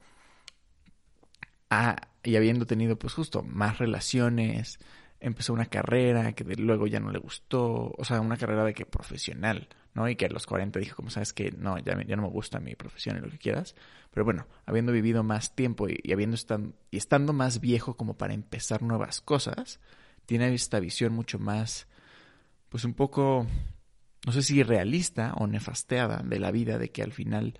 y 2.22 2.36
habiendo 2.36 2.66
tenido 2.66 2.96
pues 2.98 3.14
justo 3.14 3.42
más 3.42 3.78
relaciones, 3.78 4.78
empezó 5.22 5.52
una 5.52 5.66
carrera 5.66 6.32
que 6.32 6.44
luego 6.56 6.86
ya 6.86 7.00
no 7.00 7.10
le 7.10 7.18
gustó, 7.18 7.94
o 7.96 8.04
sea, 8.04 8.20
una 8.20 8.36
carrera 8.36 8.64
de 8.64 8.74
que 8.74 8.86
profesional, 8.86 9.68
¿no? 9.94 10.08
Y 10.08 10.16
que 10.16 10.26
a 10.26 10.28
los 10.28 10.46
40 10.46 10.78
dijo, 10.80 10.96
como 10.96 11.10
sabes 11.10 11.32
que 11.32 11.52
no, 11.52 11.78
ya, 11.78 11.96
ya 12.04 12.16
no 12.16 12.22
me 12.22 12.28
gusta 12.28 12.60
mi 12.60 12.74
profesión 12.74 13.16
y 13.16 13.20
lo 13.20 13.30
que 13.30 13.38
quieras. 13.38 13.76
Pero 14.10 14.24
bueno, 14.24 14.46
habiendo 14.66 14.92
vivido 14.92 15.22
más 15.22 15.54
tiempo 15.54 15.88
y, 15.88 16.12
habiendo 16.12 16.34
estado, 16.34 16.72
y 16.90 16.96
estando 16.96 17.32
más 17.32 17.60
viejo 17.60 17.96
como 17.96 18.18
para 18.18 18.34
empezar 18.34 18.82
nuevas 18.82 19.20
cosas, 19.20 19.80
tiene 20.26 20.52
esta 20.54 20.80
visión 20.80 21.12
mucho 21.12 21.38
más, 21.38 21.86
pues 22.68 22.84
un 22.84 22.94
poco, 22.94 23.46
no 24.26 24.32
sé 24.32 24.42
si 24.42 24.62
realista 24.62 25.34
o 25.36 25.46
nefasteada 25.46 26.22
de 26.24 26.38
la 26.40 26.50
vida, 26.50 26.78
de 26.78 26.90
que 26.90 27.02
al 27.02 27.12
final 27.12 27.54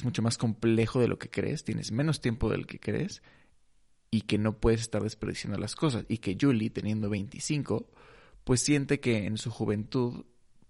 es 0.00 0.04
mucho 0.04 0.22
más 0.22 0.38
complejo 0.38 0.98
de 1.00 1.08
lo 1.08 1.18
que 1.18 1.30
crees, 1.30 1.64
tienes 1.64 1.92
menos 1.92 2.20
tiempo 2.20 2.48
del 2.48 2.66
que 2.66 2.80
crees 2.80 3.22
y 4.10 4.22
que 4.22 4.38
no 4.38 4.58
puedes 4.58 4.80
estar 4.80 5.02
desperdiciando 5.02 5.58
las 5.58 5.76
cosas. 5.76 6.04
Y 6.08 6.18
que 6.18 6.36
Julie, 6.40 6.70
teniendo 6.70 7.08
25, 7.10 7.86
pues 8.44 8.62
siente 8.62 8.98
que 8.98 9.26
en 9.26 9.36
su 9.36 9.50
juventud, 9.50 10.24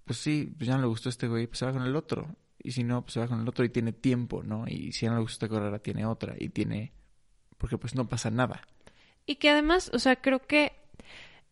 pues 0.04 0.18
sí, 0.18 0.52
pues 0.56 0.68
ya 0.68 0.74
no 0.74 0.82
le 0.82 0.88
gustó 0.88 1.08
este 1.08 1.28
güey, 1.28 1.46
pues 1.46 1.60
se 1.60 1.66
va 1.66 1.72
con 1.72 1.82
el 1.82 1.96
otro. 1.96 2.36
Y 2.62 2.72
si 2.72 2.84
no, 2.84 3.02
pues 3.02 3.14
se 3.14 3.20
va 3.20 3.28
con 3.28 3.40
el 3.40 3.48
otro 3.48 3.64
y 3.64 3.70
tiene 3.70 3.92
tiempo, 3.92 4.42
¿no? 4.42 4.66
Y 4.66 4.92
si 4.92 5.06
ya 5.06 5.10
no 5.10 5.16
le 5.16 5.22
gusta 5.22 5.46
esta 5.46 5.54
carrera, 5.54 5.78
tiene 5.78 6.04
otra 6.04 6.34
y 6.38 6.50
tiene... 6.50 6.92
Porque 7.56 7.78
pues 7.78 7.94
no 7.94 8.08
pasa 8.08 8.30
nada. 8.30 8.62
Y 9.26 9.36
que 9.36 9.50
además, 9.50 9.90
o 9.94 9.98
sea, 9.98 10.16
creo 10.16 10.40
que 10.46 10.72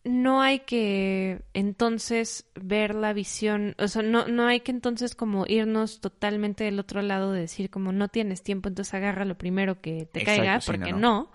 no 0.09 0.41
hay 0.41 0.59
que 0.59 1.41
entonces 1.53 2.49
ver 2.55 2.95
la 2.95 3.13
visión, 3.13 3.75
o 3.77 3.87
sea, 3.87 4.01
no, 4.01 4.27
no 4.27 4.47
hay 4.47 4.61
que 4.61 4.71
entonces 4.71 5.15
como 5.15 5.45
irnos 5.47 6.01
totalmente 6.01 6.63
del 6.63 6.79
otro 6.79 7.01
lado 7.01 7.31
de 7.31 7.41
decir 7.41 7.69
como 7.69 7.91
no 7.91 8.07
tienes 8.07 8.43
tiempo, 8.43 8.69
entonces 8.69 8.93
agarra 8.93 9.25
lo 9.25 9.37
primero 9.37 9.81
que 9.81 10.05
te 10.11 10.23
caiga, 10.23 10.59
porque 10.65 10.93
no 10.93 11.31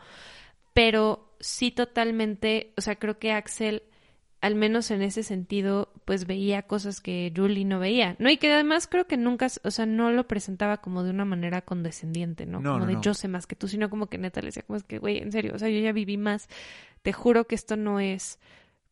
pero 0.74 1.36
sí 1.40 1.70
totalmente, 1.70 2.74
o 2.76 2.80
sea, 2.82 2.96
creo 2.96 3.18
que 3.18 3.32
Axel, 3.32 3.84
al 4.40 4.56
menos 4.56 4.90
en 4.90 5.00
ese 5.00 5.22
sentido, 5.22 5.92
pues 6.04 6.26
veía 6.26 6.62
cosas 6.62 7.00
que 7.00 7.32
Julie 7.34 7.64
no 7.64 7.78
veía, 7.78 8.16
¿no? 8.18 8.28
Y 8.28 8.36
que 8.36 8.52
además 8.52 8.88
creo 8.88 9.06
que 9.06 9.16
nunca, 9.16 9.46
o 9.62 9.70
sea, 9.70 9.86
no 9.86 10.10
lo 10.10 10.26
presentaba 10.26 10.78
como 10.78 11.04
de 11.04 11.10
una 11.10 11.24
manera 11.24 11.62
condescendiente, 11.62 12.44
¿no? 12.44 12.58
como 12.58 12.86
de 12.86 12.98
yo 13.00 13.14
sé 13.14 13.28
más 13.28 13.46
que 13.46 13.56
tú, 13.56 13.68
sino 13.68 13.88
como 13.88 14.08
que 14.08 14.18
neta 14.18 14.40
le 14.40 14.46
decía, 14.46 14.64
como 14.64 14.76
es 14.76 14.82
que, 14.82 14.98
güey, 14.98 15.18
en 15.18 15.32
serio, 15.32 15.52
o 15.54 15.58
sea, 15.58 15.68
yo 15.68 15.78
ya 15.78 15.92
viví 15.92 16.18
más, 16.18 16.48
te 17.02 17.12
juro 17.12 17.46
que 17.46 17.54
esto 17.54 17.76
no 17.76 18.00
es 18.00 18.40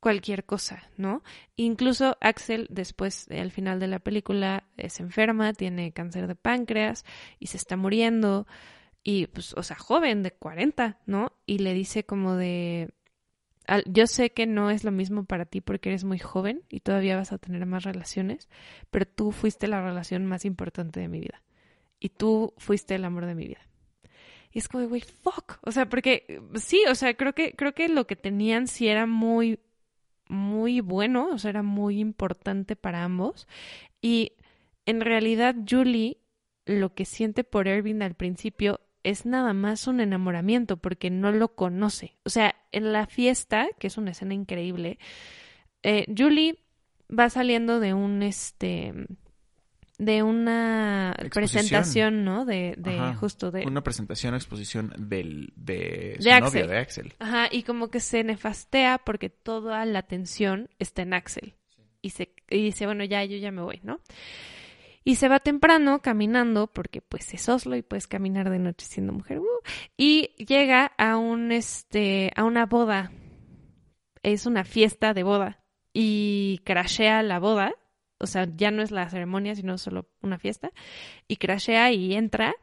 cualquier 0.03 0.45
cosa, 0.45 0.83
¿no? 0.97 1.23
Incluso 1.55 2.17
Axel 2.21 2.67
después, 2.71 3.29
al 3.31 3.53
final 3.53 3.79
de 3.79 3.87
la 3.87 4.01
película, 4.01 4.65
se 4.89 5.05
enferma, 5.05 5.53
tiene 5.53 5.93
cáncer 5.93 6.27
de 6.27 6.35
páncreas 6.35 7.05
y 7.39 7.47
se 7.47 7.57
está 7.57 7.77
muriendo 7.77 8.49
y 9.05 9.29
pues, 9.29 9.55
o 9.57 9.63
sea, 9.63 9.77
joven 9.77 10.25
de 10.25 10.33
40, 10.33 10.99
¿no? 11.07 11.31
Y 11.47 11.59
le 11.59 11.73
dice 11.73 12.05
como 12.05 12.35
de, 12.35 12.93
yo 13.87 14.09
sé 14.09 14.33
que 14.33 14.45
no 14.45 14.71
es 14.71 14.83
lo 14.83 14.91
mismo 14.91 15.25
para 15.25 15.45
ti 15.45 15.61
porque 15.61 15.91
eres 15.91 16.03
muy 16.03 16.19
joven 16.19 16.65
y 16.69 16.81
todavía 16.81 17.15
vas 17.15 17.31
a 17.31 17.39
tener 17.39 17.65
más 17.65 17.85
relaciones, 17.85 18.49
pero 18.91 19.07
tú 19.07 19.31
fuiste 19.31 19.69
la 19.69 19.83
relación 19.83 20.27
más 20.27 20.45
importante 20.45 20.99
de 20.99 21.07
mi 21.07 21.21
vida. 21.21 21.45
Y 22.01 22.09
tú 22.09 22.55
fuiste 22.57 22.97
el 22.97 23.05
amor 23.05 23.27
de 23.27 23.37
mi 23.37 23.47
vida. 23.47 23.69
Y 24.51 24.59
es 24.59 24.67
como, 24.67 24.89
güey, 24.89 25.03
fuck. 25.03 25.59
O 25.63 25.71
sea, 25.71 25.89
porque 25.89 26.43
sí, 26.57 26.83
o 26.91 26.97
sea, 26.97 27.15
creo 27.15 27.35
que, 27.35 27.53
creo 27.53 27.73
que 27.73 27.89
lo 27.89 28.09
que 28.09 28.17
tenían 28.17 28.67
sí 28.67 28.89
era 28.89 29.07
muy, 29.07 29.61
muy 30.33 30.81
bueno, 30.81 31.29
o 31.33 31.39
sea, 31.39 31.51
era 31.51 31.63
muy 31.63 32.01
importante 32.01 32.75
para 32.75 33.05
ambos. 33.05 33.47
Y 34.01 34.33
en 34.87 35.01
realidad, 35.01 35.55
Julie, 35.69 36.19
lo 36.67 36.95
que 36.95 37.05
siente 37.05 37.45
por 37.45 37.69
Erwin 37.69 38.03
al 38.03 38.15
principio 38.15 38.81
es 39.05 39.27
nada 39.27 39.53
más 39.53 39.87
un 39.87 40.01
enamoramiento 40.01 40.77
porque 40.77 41.11
no 41.11 41.33
lo 41.33 41.55
conoce. 41.55 42.17
O 42.25 42.31
sea, 42.31 42.55
en 42.73 42.93
la 42.93 43.07
fiesta, 43.07 43.69
que 43.79 43.89
es 43.89 43.99
una 43.99 44.13
escena 44.13 44.35
increíble, 44.35 44.99
eh, 45.83 46.07
Julie 46.17 46.59
va 47.11 47.31
saliendo 47.31 47.81
de 47.81 47.95
un 47.95 48.23
este 48.23 48.95
de 49.99 50.23
una 50.23 51.15
presentación, 51.33 52.25
¿no? 52.25 52.45
De, 52.45 52.75
de 52.77 53.15
justo 53.15 53.51
de 53.51 53.67
una 53.67 53.83
presentación, 53.83 54.35
exposición 54.35 54.93
del 54.99 55.53
de 55.57 56.17
su 56.19 56.29
novio, 56.29 56.67
de 56.67 56.79
Axel. 56.79 57.15
Ajá, 57.19 57.49
y 57.51 57.63
como 57.63 57.91
que 57.91 58.01
se 58.01 58.25
nefastea 58.25 58.99
porque 58.99 59.29
toda 59.29 59.85
la 59.85 60.01
atención 60.01 60.71
está 60.79 61.03
en 61.03 61.15
Axel. 61.15 61.55
Y 62.01 62.11
se 62.11 62.35
y 62.51 62.65
dice, 62.65 62.87
bueno, 62.87 63.05
ya 63.05 63.25
yo 63.25 63.37
ya 63.37 63.53
me 63.53 63.63
voy, 63.63 63.81
¿no? 63.83 64.01
Y 65.05 65.17
se 65.17 65.29
va 65.29 65.41
temprano 65.41 66.01
caminando, 66.01 66.69
porque 66.69 67.01
pues 67.01 67.35
es 67.35 67.49
Oslo 67.49 67.77
y 67.77 67.83
puedes 67.83 68.07
caminar 68.07 68.51
de 68.51 68.59
noche 68.59 68.87
siendo 68.87 69.13
mujer. 69.13 69.41
Uh, 69.41 69.61
y 69.97 70.35
llega 70.37 70.93
a 70.97 71.17
un 71.17 71.51
este 71.51 72.31
a 72.37 72.45
una 72.45 72.67
boda. 72.67 73.13
Es 74.23 74.47
una 74.47 74.65
fiesta 74.65 75.13
de 75.15 75.25
boda. 75.25 75.61
Y 75.93 76.61
crashea 76.65 77.23
la 77.23 77.41
boda. 77.41 77.75
O 78.23 78.27
sea, 78.27 78.49
ya 78.57 78.71
no 78.71 78.83
es 78.83 78.91
la 78.91 79.09
ceremonia, 79.11 79.55
sino 79.55 79.77
solo 79.79 80.09
una 80.23 80.39
fiesta. 80.39 80.73
Y 81.29 81.37
crashea 81.37 81.93
y 81.93 82.15
entra. 82.15 82.55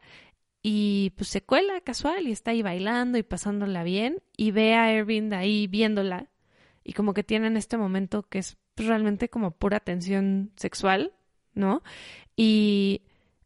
Y 0.62 1.14
pues 1.16 1.30
se 1.30 1.42
cuela 1.42 1.80
casual 1.82 2.28
y 2.28 2.32
está 2.32 2.52
ahí 2.52 2.62
bailando 2.62 3.18
y 3.18 3.24
pasándola 3.24 3.84
bien. 3.84 4.22
Y 4.38 4.52
ve 4.52 4.76
a 4.76 4.92
Erwin 4.92 5.34
ahí 5.34 5.68
viéndola. 5.68 6.30
Y 6.84 6.94
como 6.94 7.14
que 7.14 7.24
tienen 7.24 7.58
este 7.58 7.78
momento 7.78 8.24
que 8.24 8.40
es 8.40 8.58
realmente 8.76 9.30
como 9.30 9.52
pura 9.52 9.80
tensión 9.80 10.52
sexual 10.56 11.14
¿no? 11.54 11.84
Y 12.36 13.02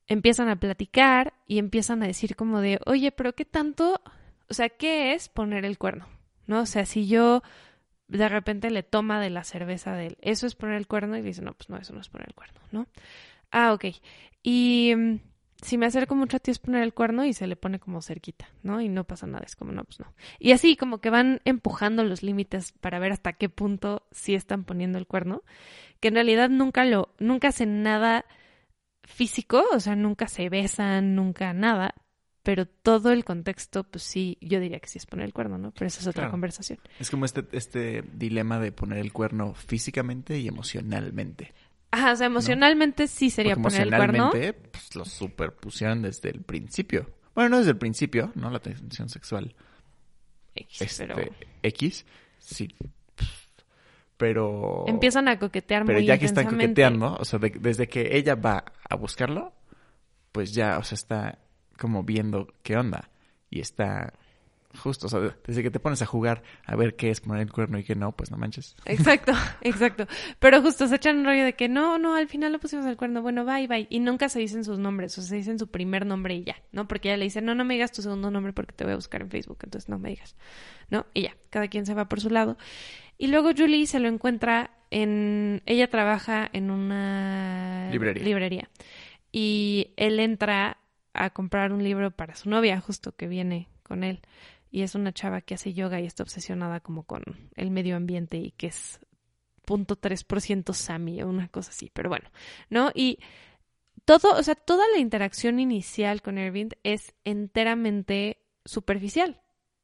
empiezan 0.08 0.48
a 0.48 0.60
platicar 0.60 1.34
y 1.48 1.58
empiezan 1.58 2.04
a 2.04 2.08
decir 2.08 2.36
como 2.36 2.62
de, 2.62 2.80
oye, 2.86 3.12
pero 3.12 3.34
¿qué 3.34 3.46
tanto? 3.46 4.02
O 4.50 4.54
sea, 4.54 4.70
¿qué 4.70 5.14
es 5.14 5.30
poner 5.30 5.66
el 5.66 5.78
cuerno? 5.78 6.08
¿No? 6.46 6.62
O 6.62 6.66
sea, 6.66 6.86
si 6.86 7.08
yo 7.08 7.42
de 8.14 8.30
repente 8.30 8.70
le 8.70 8.84
toma 8.84 9.20
de 9.20 9.32
la 9.32 9.44
cerveza 9.44 9.94
de 9.96 10.08
él, 10.08 10.18
¿eso 10.22 10.46
es 10.46 10.56
poner 10.56 10.76
el 10.76 10.88
cuerno? 10.88 11.18
Y 11.18 11.22
dice, 11.22 11.42
no, 11.42 11.54
pues 11.54 11.70
no, 11.70 11.78
eso 11.78 11.94
no 11.94 12.00
es 12.00 12.10
poner 12.10 12.28
el 12.30 12.36
cuerno, 12.36 12.60
¿no? 12.72 12.88
Ah, 13.52 13.74
ok. 13.74 13.86
Y 14.44 14.94
mm, 14.96 15.20
si 15.64 15.78
me 15.80 15.88
acerco 15.88 16.14
mucho 16.14 16.38
a 16.38 16.40
ti 16.40 16.52
es 16.52 16.60
poner 16.60 16.84
el 16.84 16.94
cuerno 16.94 17.26
y 17.26 17.34
se 17.34 17.48
le 17.48 17.56
pone 17.56 17.80
como 17.80 18.02
cerquita, 18.02 18.48
¿no? 18.62 18.82
Y 18.82 18.88
no 18.90 19.04
pasa 19.06 19.26
nada, 19.26 19.44
es 19.46 19.56
como, 19.56 19.72
no, 19.72 19.84
pues 19.84 20.00
no. 20.00 20.14
Y 20.38 20.52
así 20.52 20.78
como 20.78 21.00
que 21.00 21.10
van 21.10 21.42
empujando 21.44 22.04
los 22.04 22.22
límites 22.22 22.72
para 22.74 23.00
ver 23.00 23.12
hasta 23.12 23.34
qué 23.34 23.50
punto 23.50 24.06
sí 24.12 24.36
están 24.36 24.64
poniendo 24.64 25.00
el 25.00 25.08
cuerno, 25.08 25.42
que 26.00 26.10
en 26.10 26.16
realidad 26.16 26.50
nunca 26.50 26.86
lo, 26.86 27.10
nunca 27.18 27.48
hacen 27.48 27.82
nada 27.82 28.26
físico, 29.04 29.64
o 29.74 29.80
sea, 29.80 29.96
nunca 29.96 30.28
se 30.28 30.50
besan, 30.50 31.16
nunca 31.16 31.52
nada, 31.54 31.96
pero 32.44 32.66
todo 32.66 33.12
el 33.12 33.24
contexto, 33.24 33.86
pues 33.86 34.04
sí, 34.04 34.38
yo 34.42 34.60
diría 34.60 34.80
que 34.80 34.88
sí 34.88 34.98
es 34.98 35.06
poner 35.06 35.26
el 35.26 35.34
cuerno, 35.34 35.58
¿no? 35.58 35.72
Pero 35.72 35.88
esa 35.88 36.02
es 36.02 36.08
otra 36.08 36.30
conversación. 36.30 36.78
Es 37.00 37.10
como 37.10 37.24
este, 37.24 37.46
este 37.54 38.04
dilema 38.14 38.60
de 38.60 38.74
poner 38.74 39.00
el 39.00 39.14
cuerno 39.14 39.54
físicamente 39.54 40.38
y 40.38 40.50
emocionalmente. 40.50 41.54
Ajá, 41.92 42.12
o 42.12 42.16
sea, 42.18 42.28
emocionalmente 42.28 43.08
sí 43.08 43.30
sería 43.30 43.56
poner 43.56 43.84
el 43.84 43.90
cuerno. 43.90 44.26
Emocionalmente, 44.26 44.54
pues 44.72 44.96
lo 44.96 45.06
superpusieron 45.06 46.02
desde 46.02 46.32
el 46.32 46.42
principio. 46.42 47.10
Bueno, 47.34 47.52
no 47.52 47.58
desde 47.60 47.72
el 47.72 47.78
principio, 47.78 48.34
¿no? 48.36 48.50
La 48.50 48.60
tensión 48.60 49.08
sexual. 49.08 49.56
X, 50.54 50.82
este, 50.82 51.08
pero... 51.08 51.32
X, 51.64 52.06
sí. 52.40 52.68
Pero... 54.18 54.84
Empiezan 54.88 55.30
a 55.30 55.40
coquetear 55.40 55.86
pero 55.86 56.00
muy 56.00 56.06
ya 56.06 56.18
que 56.18 56.26
están 56.26 56.48
coqueteando, 56.48 57.16
o 57.16 57.26
sea, 57.26 57.40
desde 57.40 57.88
que 57.88 58.18
ella 58.18 58.36
va 58.36 58.66
a 58.90 58.96
buscarlo, 58.96 59.54
pues 60.34 60.54
ya, 60.54 60.78
o 60.78 60.84
sea, 60.84 60.96
está 60.96 61.40
como 61.84 62.04
viendo 62.04 62.48
qué 62.64 62.78
onda. 62.78 63.10
Y 63.50 63.60
está 63.60 64.14
Justo, 64.76 65.06
o 65.06 65.10
sea, 65.10 65.20
desde 65.46 65.62
que 65.62 65.70
te 65.70 65.80
pones 65.80 66.02
a 66.02 66.08
jugar 66.08 66.42
a 66.66 66.76
ver 66.76 66.96
qué 66.96 67.12
es 67.12 67.22
poner 67.22 67.44
el 67.44 67.52
cuerno 67.52 67.78
y 67.78 67.84
qué 67.84 67.96
no, 67.96 68.12
pues 68.12 68.32
no 68.32 68.38
manches. 68.38 68.76
Exacto, 68.86 69.32
exacto. 69.62 70.08
Pero 70.40 70.64
justo 70.64 70.88
se 70.88 70.96
echan 70.96 71.20
un 71.20 71.26
rollo 71.26 71.46
de 71.46 71.54
que 71.54 71.70
no, 71.70 72.00
no, 72.00 72.16
al 72.16 72.28
final 72.28 72.52
lo 72.52 72.60
pusimos 72.60 72.86
el 72.88 72.98
cuerno, 72.98 73.22
bueno, 73.22 73.46
bye, 73.46 73.68
bye. 73.68 73.86
Y 73.92 74.00
nunca 74.00 74.30
se 74.30 74.40
dicen 74.40 74.64
sus 74.64 74.80
nombres, 74.80 75.16
o 75.18 75.22
sea, 75.22 75.30
se 75.30 75.36
dicen 75.36 75.60
su 75.60 75.70
primer 75.70 76.08
nombre 76.08 76.34
y 76.34 76.44
ya, 76.44 76.56
¿no? 76.72 76.88
Porque 76.88 77.10
ella 77.10 77.18
le 77.18 77.26
dice, 77.26 77.42
no, 77.42 77.54
no 77.54 77.64
me 77.66 77.76
digas 77.76 77.92
tu 77.92 78.02
segundo 78.02 78.32
nombre 78.32 78.52
porque 78.52 78.74
te 78.74 78.84
voy 78.84 78.94
a 78.94 78.96
buscar 78.96 79.22
en 79.22 79.30
Facebook, 79.30 79.60
entonces 79.62 79.90
no 79.90 80.00
me 80.00 80.10
digas, 80.10 80.36
¿no? 80.90 81.06
Y 81.14 81.24
ya, 81.24 81.36
cada 81.52 81.68
quien 81.68 81.86
se 81.86 81.94
va 81.94 82.10
por 82.10 82.20
su 82.20 82.32
lado. 82.32 82.58
Y 83.20 83.28
luego 83.28 83.52
Julie 83.56 83.86
se 83.86 84.00
lo 84.00 84.08
encuentra 84.08 84.72
en... 84.90 85.62
Ella 85.68 85.88
trabaja 85.88 86.50
en 86.52 86.72
una 86.72 87.90
Librería. 87.92 88.24
librería. 88.24 88.70
Y 89.32 89.92
él 89.98 90.20
entra 90.20 90.78
a 91.14 91.30
comprar 91.30 91.72
un 91.72 91.84
libro 91.84 92.12
para 92.12 92.36
su 92.36 92.50
novia, 92.50 92.80
justo 92.82 93.16
que 93.16 93.28
viene 93.28 93.70
con 93.84 94.04
él. 94.04 94.22
Y 94.72 94.82
es 94.82 94.96
una 94.96 95.14
chava 95.14 95.42
que 95.42 95.54
hace 95.54 95.74
yoga 95.74 96.02
y 96.02 96.06
está 96.06 96.24
obsesionada 96.24 96.80
como 96.80 97.04
con 97.04 97.24
el 97.56 97.70
medio 97.70 97.96
ambiente 97.96 98.38
y 98.38 98.52
que 98.52 98.68
es 98.68 99.00
punto 99.66 100.00
.3% 100.00 100.74
Sami 100.74 101.22
o 101.22 101.30
una 101.30 101.48
cosa 101.48 101.72
así, 101.72 101.90
pero 101.94 102.10
bueno, 102.10 102.30
¿no? 102.70 102.92
Y 102.94 103.20
todo, 104.06 104.38
o 104.38 104.44
sea, 104.44 104.56
toda 104.56 104.86
la 104.90 104.98
interacción 104.98 105.60
inicial 105.60 106.22
con 106.22 106.38
Erwin 106.38 106.70
es 106.84 107.14
enteramente 107.24 108.40
superficial. 108.66 109.42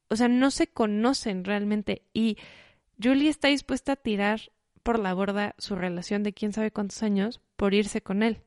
O 0.10 0.16
sea, 0.16 0.28
no 0.28 0.52
se 0.52 0.68
conocen 0.68 1.46
realmente 1.46 2.04
y 2.14 2.38
Julie 3.02 3.30
está 3.30 3.48
dispuesta 3.48 3.94
a 3.94 3.96
tirar 3.96 4.52
por 4.84 5.00
la 5.00 5.14
borda 5.14 5.56
su 5.58 5.76
relación 5.76 6.24
de 6.24 6.34
quién 6.34 6.52
sabe 6.52 6.72
cuántos 6.72 7.04
años 7.04 7.42
por 7.56 7.74
irse 7.74 8.02
con 8.02 8.24
él. 8.24 8.42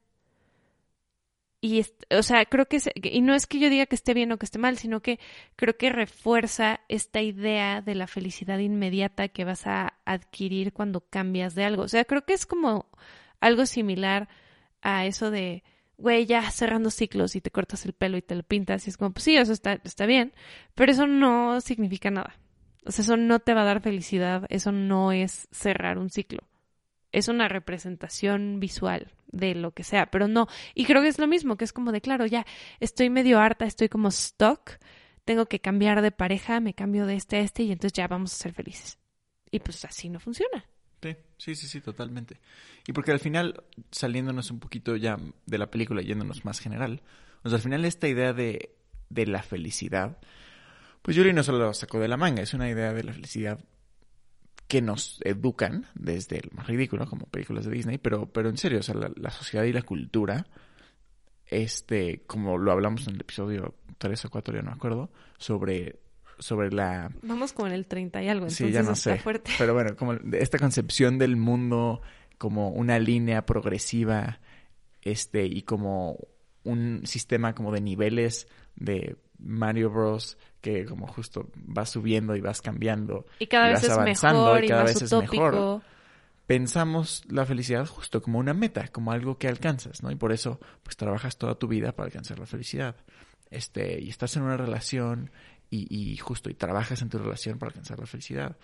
Y, 1.65 1.87
o 2.11 2.25
sea, 2.25 2.45
creo 2.45 2.67
que, 2.67 2.81
y 2.97 3.21
no 3.21 3.37
es 3.37 3.47
que 3.47 3.61
yo 3.61 3.71
diga 3.71 3.87
que 3.87 3.95
esté 3.95 4.15
bien 4.15 4.33
o 4.33 4.37
que 4.37 4.47
esté 4.47 4.59
mal, 4.59 4.79
sino 4.79 5.01
que 5.01 5.21
creo 5.55 5.77
que 5.77 5.91
refuerza 5.91 6.81
esta 6.89 7.23
idea 7.23 7.81
de 7.83 7.95
la 7.95 8.09
felicidad 8.09 8.59
inmediata 8.59 9.29
que 9.29 9.45
vas 9.45 9.69
a 9.69 9.95
adquirir 10.05 10.73
cuando 10.73 11.03
cambias 11.09 11.55
de 11.55 11.65
algo. 11.65 11.85
O 11.85 11.89
sea, 11.89 12.05
creo 12.05 12.25
que 12.25 12.33
es 12.33 12.47
como 12.47 12.91
algo 13.39 13.65
similar 13.65 14.29
a 14.83 15.07
eso 15.07 15.31
de, 15.31 15.63
güey, 15.99 16.27
ya 16.27 16.51
cerrando 16.51 16.91
ciclos 16.91 17.37
y 17.37 17.41
te 17.41 17.53
cortas 17.53 17.85
el 17.87 17.93
pelo 17.93 18.17
y 18.17 18.23
te 18.23 18.35
lo 18.35 18.43
pintas 18.43 18.89
y 18.89 18.91
es 18.91 18.97
como, 18.97 19.13
pues 19.13 19.23
sí, 19.23 19.37
eso 19.37 19.53
está, 19.53 19.81
está 19.85 20.05
bien, 20.05 20.33
pero 20.75 20.91
eso 20.91 21.07
no 21.07 21.61
significa 21.61 22.11
nada. 22.11 22.41
O 22.85 22.91
sea, 22.91 23.05
eso 23.05 23.17
no 23.17 23.39
te 23.39 23.55
va 23.55 23.63
a 23.63 23.67
dar 23.67 23.81
felicidad, 23.83 24.47
eso 24.49 24.73
no 24.73 25.13
es 25.13 25.47
cerrar 25.53 25.99
un 25.99 26.11
ciclo. 26.11 26.41
Es 27.13 27.29
una 27.29 27.49
representación 27.49 28.59
visual 28.59 29.13
de 29.31 29.55
lo 29.55 29.73
que 29.73 29.85
sea, 29.85 30.11
pero 30.11 30.29
no. 30.29 30.49
Y 30.75 30.85
creo 30.85 31.03
que 31.03 31.09
es 31.09 31.19
lo 31.19 31.27
mismo, 31.27 31.57
que 31.57 31.65
es 31.65 31.73
como 31.73 31.93
de, 31.93 32.01
claro, 32.01 32.27
ya 32.27 32.47
estoy 32.81 33.11
medio 33.11 33.39
harta, 33.39 33.65
estoy 33.65 33.89
como 33.89 34.11
stuck, 34.11 34.79
tengo 35.25 35.47
que 35.47 35.61
cambiar 35.61 36.03
de 36.03 36.11
pareja, 36.11 36.61
me 36.61 36.75
cambio 36.75 37.07
de 37.07 37.17
este 37.17 37.37
a 37.37 37.41
este 37.41 37.63
y 37.63 37.73
entonces 37.73 37.93
ya 37.93 38.09
vamos 38.09 38.33
a 38.33 38.37
ser 38.37 38.53
felices. 38.53 38.99
Y 39.51 39.61
pues 39.61 39.85
así 39.85 40.09
no 40.09 40.19
funciona. 40.19 40.65
Sí, 41.03 41.17
sí, 41.37 41.55
sí, 41.55 41.67
sí, 41.67 41.81
totalmente. 41.81 42.41
Y 42.87 42.93
porque 42.93 43.11
al 43.11 43.19
final, 43.21 43.65
saliéndonos 43.91 44.51
un 44.51 44.61
poquito 44.61 44.97
ya 44.97 45.19
de 45.47 45.59
la 45.59 45.71
película, 45.71 46.01
yéndonos 46.01 46.45
más 46.45 46.61
general, 46.61 47.03
o 47.45 47.49
al 47.49 47.61
final 47.61 47.85
esta 47.85 48.09
idea 48.09 48.33
de, 48.33 48.75
de 49.09 49.27
la 49.27 49.43
felicidad, 49.43 50.19
pues 51.03 51.17
Yuri 51.17 51.33
no 51.33 51.43
solo 51.43 51.59
lo 51.59 51.75
sacó 51.75 51.99
de 51.99 52.09
la 52.09 52.17
manga, 52.17 52.43
es 52.43 52.55
una 52.55 52.71
idea 52.71 52.93
de 52.93 53.03
la 53.03 53.13
felicidad 53.13 53.59
que 54.73 54.81
nos 54.81 55.21
educan 55.23 55.85
desde 55.95 56.39
el 56.39 56.49
más 56.55 56.67
ridículo, 56.67 57.05
como 57.07 57.27
películas 57.27 57.67
de 57.67 57.73
Disney, 57.73 57.99
pero, 57.99 58.25
pero 58.33 58.49
en 58.49 58.57
serio, 58.57 58.79
o 58.79 58.83
sea, 58.83 58.95
la, 58.95 59.13
la 59.17 59.29
sociedad 59.29 59.67
y 59.67 59.73
la 59.75 59.83
cultura, 59.83 60.47
este, 61.47 62.23
como 62.27 62.57
lo 62.57 62.73
hablamos 62.73 63.07
en 63.07 63.17
el 63.17 63.21
episodio 63.21 63.75
3 63.99 64.25
o 64.25 64.31
4, 64.31 64.55
ya 64.55 64.63
no 64.63 64.71
me 64.71 64.77
acuerdo, 64.77 65.11
sobre, 65.37 66.01
sobre 66.39 66.73
la 66.73 67.13
Vamos 67.21 67.53
como 67.53 67.69
en 67.69 67.75
el 67.75 67.85
30 67.87 68.23
y 68.23 68.29
algo, 68.31 68.47
entonces 68.47 68.67
Sí, 68.69 68.73
ya 68.73 68.83
no 68.83 68.93
está 68.93 69.15
sé. 69.17 69.19
fuerte. 69.23 69.51
Pero 69.59 69.75
bueno, 69.75 69.95
como 69.95 70.15
esta 70.15 70.59
concepción 70.59 71.19
del 71.19 71.37
mundo 71.37 72.01
como 72.39 72.71
una 72.71 72.99
línea 72.99 73.45
progresiva, 73.45 74.41
este, 75.03 75.45
y 75.45 75.65
como 75.65 76.17
un 76.65 77.03
sistema 77.05 77.55
como 77.55 77.73
de 77.73 77.83
niveles 77.83 78.49
de 78.77 79.19
Mario 79.43 79.91
Bros. 79.91 80.39
que 80.61 80.85
como 80.85 81.07
justo 81.07 81.51
vas 81.55 81.91
subiendo 81.91 82.37
y 82.37 82.41
vas 82.41 82.63
cambiando. 82.63 83.27
Y 83.39 83.47
cada 83.47 83.69
y 83.69 83.73
vez 83.73 83.83
vas 83.83 83.91
es 83.91 83.91
avanzando 83.91 84.45
mejor 84.45 84.65
y 84.65 84.69
cada 84.69 84.85
más 84.85 84.95
vez 84.95 85.03
es 85.03 85.13
mejor. 85.13 85.83
Pensamos 86.47 87.23
la 87.29 87.47
felicidad 87.47 87.87
justo 87.87 88.21
como 88.21 88.39
una 88.39 88.53
meta, 88.53 88.89
como 88.89 89.13
algo 89.13 89.39
que 89.39 89.49
alcanzas, 89.49 90.03
¿no? 90.03 90.11
Y 90.11 90.17
por 90.17 90.33
eso, 90.33 90.61
pues 90.83 90.97
trabajas 90.97 91.39
toda 91.39 91.55
tu 91.55 91.69
vida 91.69 91.93
para 91.93 92.07
alcanzar 92.07 92.39
la 92.39 92.47
felicidad. 92.47 92.97
Este, 93.51 94.01
y 94.01 94.09
estás 94.09 94.37
en 94.37 94.43
una 94.43 94.57
relación 94.57 95.31
y, 95.71 95.87
y 95.95 96.17
justo, 96.17 96.51
y 96.51 96.55
trabajas 96.55 97.01
en 97.03 97.09
tu 97.09 97.19
relación 97.19 97.59
para 97.59 97.71
alcanzar 97.71 97.99
la 97.99 98.07
felicidad. 98.07 98.57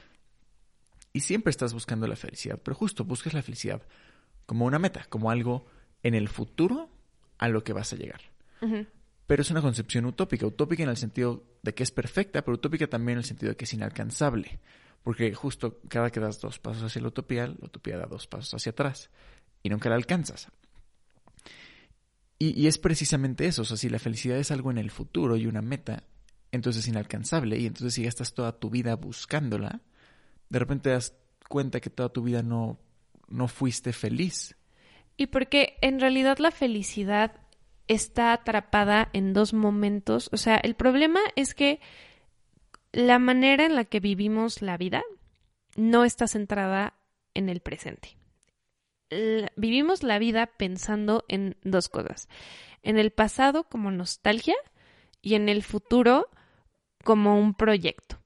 Y 1.12 1.20
siempre 1.20 1.50
estás 1.50 1.72
buscando 1.72 2.06
la 2.06 2.16
felicidad, 2.16 2.60
pero 2.62 2.74
justo 2.74 3.04
buscas 3.04 3.32
la 3.32 3.42
felicidad 3.42 3.82
como 4.46 4.66
una 4.66 4.78
meta, 4.78 5.06
como 5.08 5.30
algo 5.30 5.66
en 6.02 6.14
el 6.14 6.28
futuro 6.28 6.90
a 7.38 7.48
lo 7.48 7.64
que 7.64 7.72
vas 7.72 7.92
a 7.92 7.96
llegar. 7.96 8.20
Pero 9.28 9.42
es 9.42 9.50
una 9.50 9.60
concepción 9.60 10.06
utópica, 10.06 10.46
utópica 10.46 10.82
en 10.82 10.88
el 10.88 10.96
sentido 10.96 11.44
de 11.62 11.74
que 11.74 11.82
es 11.82 11.90
perfecta, 11.90 12.42
pero 12.42 12.54
utópica 12.54 12.86
también 12.86 13.18
en 13.18 13.18
el 13.18 13.24
sentido 13.24 13.50
de 13.50 13.56
que 13.56 13.66
es 13.66 13.74
inalcanzable. 13.74 14.58
Porque 15.04 15.34
justo 15.34 15.80
cada 15.86 16.10
que 16.10 16.18
das 16.18 16.40
dos 16.40 16.58
pasos 16.58 16.82
hacia 16.82 17.02
la 17.02 17.08
utopía, 17.08 17.46
la 17.46 17.54
utopía 17.60 17.98
da 17.98 18.06
dos 18.06 18.26
pasos 18.26 18.54
hacia 18.54 18.70
atrás 18.70 19.10
y 19.62 19.68
nunca 19.68 19.90
la 19.90 19.96
alcanzas. 19.96 20.48
Y, 22.38 22.68
es 22.68 22.78
precisamente 22.78 23.46
eso, 23.46 23.62
o 23.62 23.64
sea, 23.66 23.76
si 23.76 23.90
la 23.90 23.98
felicidad 23.98 24.38
es 24.38 24.50
algo 24.50 24.70
en 24.70 24.78
el 24.78 24.90
futuro 24.90 25.36
y 25.36 25.46
una 25.46 25.60
meta, 25.60 26.04
entonces 26.50 26.84
es 26.84 26.88
inalcanzable 26.88 27.58
y 27.58 27.66
entonces 27.66 27.92
si 27.94 28.04
gastas 28.04 28.32
toda 28.32 28.58
tu 28.58 28.70
vida 28.70 28.96
buscándola, 28.96 29.82
de 30.48 30.58
repente 30.58 30.84
te 30.84 30.90
das 30.90 31.14
cuenta 31.50 31.80
que 31.80 31.90
toda 31.90 32.08
tu 32.08 32.22
vida 32.22 32.42
no, 32.42 32.78
no 33.28 33.46
fuiste 33.46 33.92
feliz. 33.92 34.56
Y 35.18 35.26
porque 35.26 35.76
en 35.82 36.00
realidad 36.00 36.38
la 36.38 36.50
felicidad 36.50 37.32
está 37.88 38.32
atrapada 38.32 39.08
en 39.12 39.32
dos 39.32 39.52
momentos. 39.52 40.28
O 40.32 40.36
sea, 40.36 40.56
el 40.56 40.74
problema 40.74 41.20
es 41.36 41.54
que 41.54 41.80
la 42.92 43.18
manera 43.18 43.66
en 43.66 43.74
la 43.74 43.84
que 43.84 44.00
vivimos 44.00 44.62
la 44.62 44.76
vida 44.76 45.02
no 45.76 46.04
está 46.04 46.26
centrada 46.26 46.94
en 47.34 47.48
el 47.48 47.60
presente. 47.60 48.16
Vivimos 49.56 50.02
la 50.02 50.18
vida 50.18 50.46
pensando 50.46 51.24
en 51.28 51.56
dos 51.62 51.88
cosas. 51.88 52.28
En 52.82 52.98
el 52.98 53.10
pasado 53.10 53.64
como 53.64 53.90
nostalgia 53.90 54.56
y 55.22 55.34
en 55.34 55.48
el 55.48 55.62
futuro 55.62 56.28
como 57.04 57.38
un 57.38 57.54
proyecto, 57.54 58.20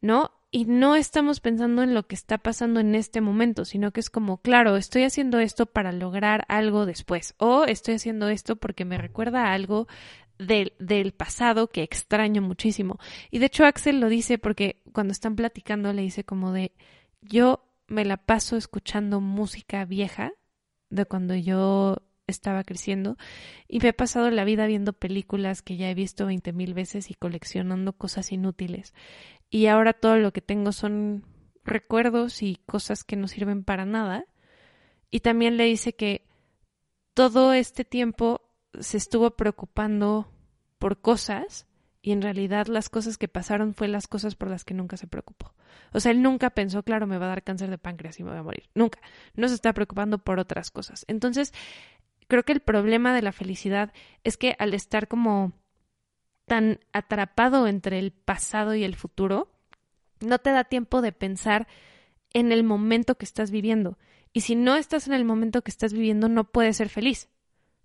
¿no? 0.00 0.32
Y 0.56 0.64
no 0.64 0.96
estamos 0.96 1.40
pensando 1.40 1.82
en 1.82 1.92
lo 1.92 2.06
que 2.06 2.14
está 2.14 2.38
pasando 2.38 2.80
en 2.80 2.94
este 2.94 3.20
momento, 3.20 3.66
sino 3.66 3.90
que 3.90 4.00
es 4.00 4.08
como, 4.08 4.38
claro, 4.38 4.78
estoy 4.78 5.02
haciendo 5.02 5.38
esto 5.38 5.66
para 5.66 5.92
lograr 5.92 6.46
algo 6.48 6.86
después, 6.86 7.34
o 7.36 7.64
estoy 7.64 7.96
haciendo 7.96 8.30
esto 8.30 8.56
porque 8.56 8.86
me 8.86 8.96
recuerda 8.96 9.44
a 9.44 9.52
algo 9.52 9.86
del, 10.38 10.72
del 10.78 11.12
pasado 11.12 11.66
que 11.66 11.82
extraño 11.82 12.40
muchísimo. 12.40 12.98
Y 13.30 13.38
de 13.38 13.44
hecho 13.44 13.66
Axel 13.66 14.00
lo 14.00 14.08
dice 14.08 14.38
porque 14.38 14.80
cuando 14.94 15.12
están 15.12 15.36
platicando 15.36 15.92
le 15.92 16.00
dice 16.00 16.24
como 16.24 16.52
de, 16.52 16.72
yo 17.20 17.62
me 17.86 18.06
la 18.06 18.16
paso 18.16 18.56
escuchando 18.56 19.20
música 19.20 19.84
vieja 19.84 20.32
de 20.88 21.04
cuando 21.04 21.34
yo 21.34 21.98
estaba 22.26 22.64
creciendo 22.64 23.16
y 23.68 23.78
me 23.80 23.88
he 23.88 23.92
pasado 23.92 24.30
la 24.30 24.44
vida 24.44 24.66
viendo 24.66 24.92
películas 24.92 25.62
que 25.62 25.76
ya 25.76 25.90
he 25.90 25.94
visto 25.94 26.26
veinte 26.26 26.52
mil 26.52 26.74
veces 26.74 27.10
y 27.10 27.14
coleccionando 27.14 27.92
cosas 27.92 28.32
inútiles. 28.32 28.94
Y 29.50 29.66
ahora 29.66 29.92
todo 29.92 30.16
lo 30.18 30.32
que 30.32 30.40
tengo 30.40 30.72
son 30.72 31.24
recuerdos 31.64 32.42
y 32.42 32.56
cosas 32.66 33.04
que 33.04 33.16
no 33.16 33.28
sirven 33.28 33.64
para 33.64 33.84
nada. 33.84 34.26
Y 35.10 35.20
también 35.20 35.56
le 35.56 35.64
dice 35.64 35.94
que 35.94 36.26
todo 37.14 37.52
este 37.52 37.84
tiempo 37.84 38.50
se 38.80 38.96
estuvo 38.96 39.36
preocupando 39.36 40.30
por 40.78 41.00
cosas 41.00 41.66
y 42.02 42.12
en 42.12 42.22
realidad 42.22 42.66
las 42.66 42.88
cosas 42.88 43.18
que 43.18 43.26
pasaron 43.26 43.74
fue 43.74 43.88
las 43.88 44.06
cosas 44.06 44.36
por 44.36 44.48
las 44.48 44.64
que 44.64 44.74
nunca 44.74 44.96
se 44.96 45.06
preocupó. 45.06 45.54
O 45.92 46.00
sea, 46.00 46.12
él 46.12 46.22
nunca 46.22 46.50
pensó, 46.50 46.82
claro, 46.82 47.06
me 47.06 47.18
va 47.18 47.26
a 47.26 47.30
dar 47.30 47.42
cáncer 47.42 47.70
de 47.70 47.78
páncreas 47.78 48.20
y 48.20 48.22
me 48.22 48.30
voy 48.30 48.38
a 48.38 48.42
morir. 48.42 48.68
Nunca. 48.74 49.00
No 49.34 49.48
se 49.48 49.54
está 49.54 49.72
preocupando 49.72 50.18
por 50.18 50.38
otras 50.38 50.70
cosas. 50.70 51.04
Entonces, 51.08 51.52
creo 52.28 52.44
que 52.44 52.52
el 52.52 52.60
problema 52.60 53.14
de 53.14 53.22
la 53.22 53.32
felicidad 53.32 53.92
es 54.22 54.36
que 54.36 54.54
al 54.58 54.74
estar 54.74 55.08
como 55.08 55.52
tan 56.46 56.80
atrapado 56.92 57.66
entre 57.66 57.98
el 57.98 58.12
pasado 58.12 58.74
y 58.74 58.84
el 58.84 58.96
futuro, 58.96 59.50
no 60.20 60.38
te 60.38 60.50
da 60.50 60.64
tiempo 60.64 61.02
de 61.02 61.12
pensar 61.12 61.66
en 62.32 62.52
el 62.52 62.64
momento 62.64 63.16
que 63.16 63.24
estás 63.24 63.50
viviendo. 63.50 63.98
Y 64.32 64.42
si 64.42 64.54
no 64.54 64.76
estás 64.76 65.06
en 65.06 65.14
el 65.14 65.24
momento 65.24 65.62
que 65.62 65.70
estás 65.70 65.92
viviendo, 65.92 66.28
no 66.28 66.44
puedes 66.44 66.76
ser 66.76 66.88
feliz. 66.88 67.28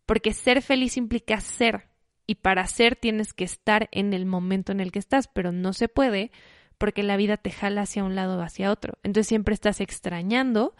Porque 0.05 0.33
ser 0.33 0.61
feliz 0.61 0.97
implica 0.97 1.39
ser. 1.39 1.87
Y 2.27 2.35
para 2.35 2.65
ser 2.67 2.95
tienes 2.95 3.33
que 3.33 3.43
estar 3.43 3.89
en 3.91 4.13
el 4.13 4.25
momento 4.25 4.71
en 4.71 4.79
el 4.79 4.91
que 4.91 4.99
estás, 4.99 5.27
pero 5.27 5.51
no 5.51 5.73
se 5.73 5.87
puede 5.87 6.31
porque 6.77 7.03
la 7.03 7.15
vida 7.15 7.37
te 7.37 7.51
jala 7.51 7.81
hacia 7.81 8.03
un 8.03 8.15
lado 8.15 8.39
o 8.39 8.41
hacia 8.41 8.71
otro. 8.71 8.97
Entonces 9.03 9.27
siempre 9.27 9.53
estás 9.53 9.81
extrañando 9.81 10.75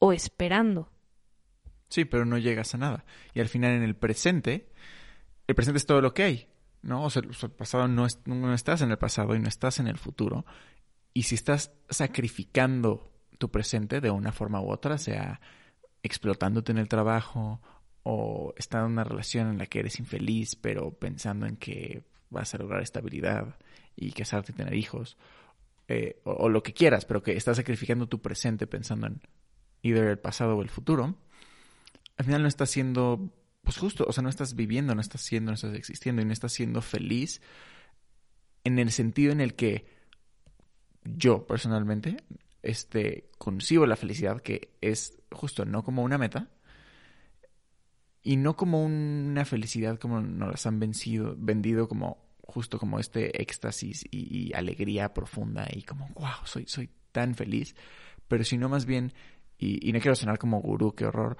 o 0.00 0.12
esperando. 0.12 0.90
Sí, 1.88 2.04
pero 2.04 2.24
no 2.24 2.38
llegas 2.38 2.74
a 2.74 2.78
nada. 2.78 3.04
Y 3.34 3.40
al 3.40 3.48
final 3.48 3.72
en 3.72 3.84
el 3.84 3.94
presente, 3.94 4.68
el 5.46 5.54
presente 5.54 5.78
es 5.78 5.86
todo 5.86 6.00
lo 6.00 6.12
que 6.12 6.24
hay. 6.24 6.48
¿No? 6.84 7.04
O 7.04 7.10
sea, 7.10 7.22
el 7.22 7.50
pasado 7.50 7.88
no, 7.88 8.06
no 8.26 8.54
estás 8.54 8.82
en 8.82 8.90
el 8.90 8.98
pasado 8.98 9.34
y 9.34 9.40
no 9.40 9.48
estás 9.48 9.80
en 9.80 9.88
el 9.88 9.98
futuro. 9.98 10.44
Y 11.12 11.24
si 11.24 11.34
estás 11.34 11.72
sacrificando 11.88 13.10
tu 13.38 13.50
presente 13.50 14.00
de 14.00 14.10
una 14.10 14.32
forma 14.32 14.60
u 14.60 14.70
otra, 14.70 14.98
sea 14.98 15.40
explotándote 16.02 16.72
en 16.72 16.78
el 16.78 16.88
trabajo 16.88 17.60
o 18.02 18.52
estando 18.56 18.86
en 18.86 18.92
una 18.92 19.04
relación 19.04 19.48
en 19.48 19.58
la 19.58 19.66
que 19.66 19.80
eres 19.80 19.98
infeliz, 19.98 20.56
pero 20.56 20.92
pensando 20.92 21.46
en 21.46 21.56
que 21.56 22.04
vas 22.30 22.54
a 22.54 22.58
lograr 22.58 22.82
estabilidad 22.82 23.56
y 23.96 24.12
casarte 24.12 24.52
y 24.52 24.54
tener 24.54 24.74
hijos, 24.74 25.16
eh, 25.88 26.20
o, 26.24 26.48
lo 26.48 26.62
que 26.62 26.72
quieras, 26.72 27.04
pero 27.04 27.22
que 27.22 27.36
estás 27.36 27.56
sacrificando 27.56 28.06
tu 28.06 28.20
presente 28.20 28.66
pensando 28.66 29.06
en 29.06 29.20
either 29.82 30.08
el 30.08 30.18
pasado 30.18 30.56
o 30.56 30.62
el 30.62 30.70
futuro, 30.70 31.14
al 32.16 32.24
final 32.24 32.42
no 32.42 32.48
estás 32.48 32.70
siendo, 32.70 33.30
pues 33.64 33.78
justo, 33.78 34.04
o 34.06 34.12
sea, 34.12 34.22
no 34.22 34.28
estás 34.28 34.54
viviendo, 34.54 34.94
no 34.94 35.00
estás 35.00 35.22
siendo, 35.22 35.50
no 35.50 35.54
estás 35.54 35.74
existiendo 35.74 36.22
y 36.22 36.24
no 36.24 36.32
estás 36.32 36.52
siendo 36.52 36.82
feliz 36.82 37.40
en 38.62 38.78
el 38.78 38.90
sentido 38.90 39.32
en 39.32 39.40
el 39.40 39.54
que 39.54 39.86
yo 41.04 41.46
personalmente 41.46 42.16
este, 42.62 43.30
concibo 43.38 43.86
la 43.86 43.96
felicidad 43.96 44.40
que 44.40 44.74
es 44.80 45.18
justo 45.30 45.64
no 45.64 45.84
como 45.84 46.02
una 46.02 46.18
meta 46.18 46.48
y 48.22 48.36
no 48.36 48.56
como 48.56 48.84
una 48.84 49.44
felicidad 49.44 49.98
como 49.98 50.20
nos 50.20 50.50
las 50.50 50.66
han 50.66 50.80
vencido, 50.80 51.34
vendido 51.36 51.88
como 51.88 52.24
justo 52.42 52.78
como 52.78 52.98
este 52.98 53.40
éxtasis 53.40 54.04
y, 54.10 54.52
alegría 54.54 55.12
profunda 55.12 55.66
y 55.70 55.82
como 55.82 56.08
wow, 56.14 56.44
soy, 56.44 56.64
soy 56.66 56.90
tan 57.12 57.34
feliz, 57.34 57.74
pero 58.28 58.44
sino 58.44 58.68
más 58.68 58.86
bien, 58.86 59.12
y, 59.58 59.92
no 59.92 60.00
quiero 60.00 60.14
sonar 60.14 60.38
como 60.38 60.60
gurú, 60.60 60.94
qué 60.94 61.06
horror, 61.06 61.36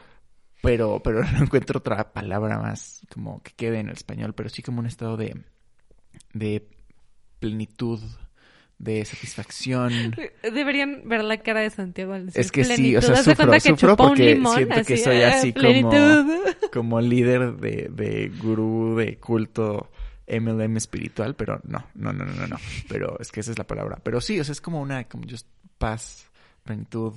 pero, 0.65 1.01
pero 1.03 1.23
no 1.33 1.43
encuentro 1.43 1.79
otra 1.79 2.13
palabra 2.13 2.59
más 2.59 3.03
como 3.13 3.43
que 3.43 3.53
quede 3.53 3.79
en 3.79 3.89
el 3.89 3.95
español, 3.95 4.35
pero 4.35 4.49
sí 4.49 4.63
como 4.63 4.81
un 4.81 4.87
estado 4.87 5.17
de, 5.17 5.37
de 6.33 6.67
plenitud, 7.39 8.01
de 8.79 9.05
satisfacción. 9.05 10.15
Deberían 10.43 11.09
ver 11.09 11.25
la 11.25 11.39
cara 11.39 11.61
de 11.61 11.71
Santiago 11.71 12.15
al 12.15 12.27
decir 12.27 12.41
Es 12.41 12.51
que 12.51 12.65
sí, 12.65 12.97
o 12.97 13.03
sea, 13.03 13.17
sufro, 13.17 13.61
sufro 13.61 13.97
porque 13.97 14.41
siento 14.55 14.85
que 14.85 14.97
soy 14.97 15.23
así 15.23 15.53
como, 15.53 15.91
como 16.73 17.01
líder 17.01 17.57
de, 17.57 17.89
de 17.91 18.33
gurú, 18.41 18.97
de 18.97 19.19
culto 19.19 19.91
MLM 20.27 20.77
espiritual, 20.79 21.35
pero 21.35 21.61
no, 21.65 21.87
no, 21.95 22.13
no, 22.13 22.25
no, 22.25 22.47
no, 22.47 22.57
Pero 22.89 23.19
es 23.21 23.31
que 23.31 23.41
esa 23.41 23.51
es 23.51 23.59
la 23.59 23.67
palabra. 23.67 23.99
Pero 24.03 24.21
sí, 24.21 24.41
o 24.41 24.45
sea, 24.45 24.53
es 24.53 24.61
como 24.61 24.81
una, 24.81 25.05
como 25.05 25.25
just 25.29 25.47
paz, 25.79 26.31
plenitud, 26.63 27.15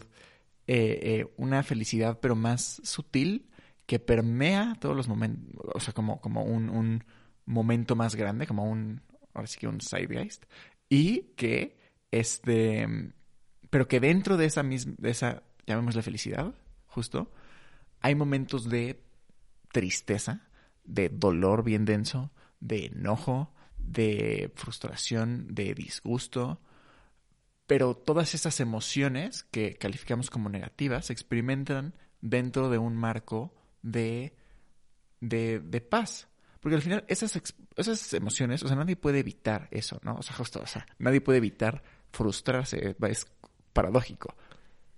eh, 0.68 1.00
eh, 1.02 1.34
una 1.38 1.64
felicidad, 1.64 2.20
pero 2.20 2.36
más 2.36 2.82
sutil 2.84 3.50
que 3.86 4.00
permea 4.00 4.76
todos 4.80 4.96
los 4.96 5.08
momentos, 5.08 5.56
o 5.74 5.80
sea, 5.80 5.94
como, 5.94 6.20
como 6.20 6.44
un, 6.44 6.70
un 6.70 7.04
momento 7.46 7.96
más 7.96 8.16
grande, 8.16 8.46
como 8.46 8.70
un, 8.70 9.02
ahora 9.34 9.48
sí 9.48 9.58
que 9.58 9.68
un 9.68 9.80
zeitgeist, 9.80 10.44
y 10.90 11.22
que 11.36 11.78
este, 12.12 12.88
pero 13.70 13.88
que 13.88 14.00
dentro 14.00 14.38
de 14.38 14.46
esa 14.46 14.64
misma, 14.64 14.94
de 14.98 15.10
esa, 15.10 15.44
llamémosle 15.66 16.02
felicidad, 16.02 16.54
justo, 16.86 17.32
hay 18.02 18.16
momentos 18.16 18.70
de 18.70 19.02
tristeza, 19.72 20.48
de 20.84 21.10
dolor 21.10 21.64
bien 21.64 21.86
denso, 21.86 22.32
de 22.60 22.86
enojo, 22.86 23.54
de 23.78 24.52
frustración, 24.56 25.54
de 25.54 25.74
disgusto, 25.74 26.62
pero 27.68 27.96
todas 27.96 28.34
esas 28.34 28.60
emociones 28.60 29.44
que 29.52 29.76
calificamos 29.76 30.30
como 30.30 30.50
negativas 30.50 31.08
se 31.08 31.14
experimentan 31.14 31.94
dentro 32.22 32.70
de 32.70 32.78
un 32.78 32.96
marco 32.96 33.54
de, 33.82 34.34
de, 35.20 35.60
de 35.60 35.82
paz. 35.82 36.28
Porque 36.62 36.76
al 36.76 36.82
final 36.82 37.06
esas, 37.08 37.40
esas 37.76 38.14
emociones, 38.14 38.64
o 38.64 38.68
sea, 38.68 38.76
nadie 38.76 38.96
puede 38.96 39.20
evitar 39.20 39.68
eso, 39.72 40.00
¿no? 40.04 40.16
O 40.16 40.24
sea, 40.24 40.36
justo, 40.36 40.62
o 40.62 40.66
sea, 40.66 40.88
nadie 40.98 41.22
puede 41.22 41.38
evitar 41.38 41.84
frustrarse, 42.12 42.96
es 43.08 43.28
paradójico. 43.74 44.36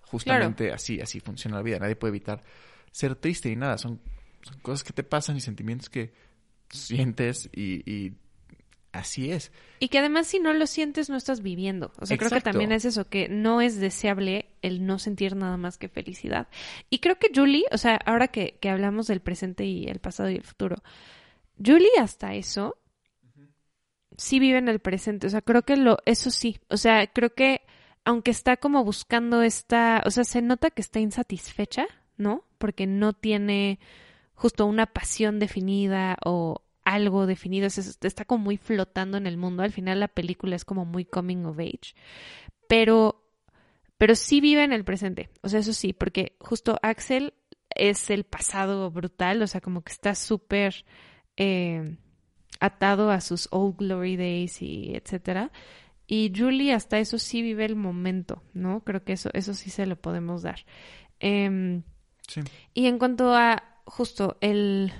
Justamente 0.01 0.71
así, 0.71 1.01
así 1.01 1.19
funciona 1.19 1.57
la 1.57 1.63
vida. 1.63 1.79
Nadie 1.79 1.95
puede 1.95 2.09
evitar 2.09 2.43
ser 2.91 3.15
triste 3.15 3.49
y 3.49 3.55
nada. 3.55 3.77
Son, 3.77 4.01
son 4.41 4.59
cosas 4.61 4.83
que 4.83 4.93
te 4.93 5.03
pasan 5.03 5.37
y 5.37 5.41
sentimientos 5.41 5.89
que 5.89 6.13
sientes 6.69 7.49
y, 7.53 8.13
así 8.91 9.31
es. 9.31 9.51
Y 9.79 9.89
que 9.89 9.99
además 9.99 10.27
si 10.27 10.39
no 10.39 10.53
lo 10.53 10.67
sientes 10.67 11.09
no 11.09 11.17
estás 11.17 11.41
viviendo. 11.41 11.91
O 11.99 12.05
sea, 12.05 12.17
creo 12.17 12.29
que 12.29 12.41
también 12.41 12.71
es 12.71 12.85
eso, 12.85 13.07
que 13.07 13.29
no 13.29 13.61
es 13.61 13.79
deseable 13.79 14.47
el 14.61 14.85
no 14.85 14.99
sentir 14.99 15.35
nada 15.35 15.57
más 15.57 15.77
que 15.77 15.89
felicidad. 15.89 16.47
Y 16.89 16.99
creo 16.99 17.17
que 17.17 17.29
Julie, 17.33 17.65
o 17.71 17.77
sea, 17.77 17.99
ahora 18.05 18.29
que, 18.29 18.57
que 18.59 18.69
hablamos 18.69 19.07
del 19.07 19.21
presente 19.21 19.65
y 19.65 19.85
el 19.87 19.99
pasado 19.99 20.29
y 20.29 20.35
el 20.35 20.43
futuro, 20.43 20.77
Julie 21.63 21.89
hasta 21.99 22.33
eso 22.33 22.77
sí 24.17 24.39
vive 24.39 24.57
en 24.57 24.67
el 24.67 24.79
presente. 24.79 25.27
O 25.27 25.29
sea, 25.29 25.41
creo 25.41 25.63
que 25.63 25.77
lo, 25.77 25.97
eso 26.05 26.29
sí. 26.29 26.59
O 26.69 26.77
sea, 26.77 27.07
creo 27.07 27.33
que 27.33 27.61
aunque 28.05 28.31
está 28.31 28.57
como 28.57 28.83
buscando 28.83 29.41
esta, 29.41 30.03
o 30.05 30.11
sea, 30.11 30.23
se 30.23 30.41
nota 30.41 30.71
que 30.71 30.81
está 30.81 30.99
insatisfecha, 30.99 31.85
¿no? 32.17 32.43
Porque 32.57 32.87
no 32.87 33.13
tiene 33.13 33.79
justo 34.33 34.65
una 34.65 34.85
pasión 34.85 35.39
definida 35.39 36.17
o 36.25 36.61
algo 36.93 37.27
definido, 37.27 37.67
está 37.67 38.25
como 38.25 38.43
muy 38.45 38.57
flotando 38.57 39.17
en 39.17 39.27
el 39.27 39.37
mundo. 39.37 39.61
Al 39.61 39.71
final 39.71 39.99
la 39.99 40.07
película 40.07 40.55
es 40.55 40.65
como 40.65 40.85
muy 40.85 41.05
coming 41.05 41.45
of 41.45 41.59
age, 41.59 41.93
pero, 42.67 43.23
pero 43.97 44.15
sí 44.15 44.41
vive 44.41 44.63
en 44.63 44.73
el 44.73 44.83
presente. 44.83 45.29
O 45.41 45.49
sea, 45.49 45.59
eso 45.59 45.73
sí, 45.73 45.93
porque 45.93 46.35
justo 46.39 46.79
Axel 46.81 47.33
es 47.69 48.09
el 48.09 48.23
pasado 48.23 48.89
brutal, 48.89 49.41
o 49.43 49.47
sea, 49.47 49.61
como 49.61 49.83
que 49.83 49.91
está 49.91 50.15
súper 50.15 50.83
eh, 51.37 51.97
atado 52.59 53.11
a 53.11 53.21
sus 53.21 53.47
old 53.51 53.77
glory 53.77 54.17
days 54.17 54.61
y 54.61 54.95
etcétera. 54.95 55.51
Y 56.07 56.33
Julie 56.35 56.73
hasta 56.73 56.97
eso 56.97 57.19
sí 57.19 57.43
vive 57.43 57.65
el 57.65 57.75
momento, 57.75 58.41
¿no? 58.53 58.83
Creo 58.83 59.03
que 59.03 59.13
eso, 59.13 59.29
eso 59.33 59.53
sí 59.53 59.69
se 59.69 59.85
lo 59.85 59.95
podemos 59.95 60.41
dar. 60.41 60.65
Em, 61.19 61.83
sí. 62.27 62.41
Y 62.73 62.87
en 62.87 62.97
cuanto 62.97 63.35
a 63.35 63.61
justo 63.85 64.37
el, 64.41 64.91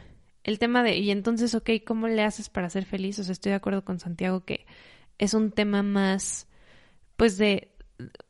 el 0.49 0.57
tema 0.59 0.83
de, 0.83 0.97
y 0.97 1.11
entonces, 1.11 1.53
ok, 1.53 1.69
¿cómo 1.85 2.07
le 2.07 2.23
haces 2.23 2.49
para 2.49 2.69
ser 2.69 2.85
feliz? 2.85 3.19
O 3.19 3.23
sea, 3.23 3.33
estoy 3.33 3.51
de 3.51 3.57
acuerdo 3.57 3.85
con 3.85 3.99
Santiago 3.99 4.43
que 4.45 4.65
es 5.19 5.33
un 5.35 5.51
tema 5.51 5.83
más, 5.83 6.47
pues, 7.15 7.37
de 7.37 7.71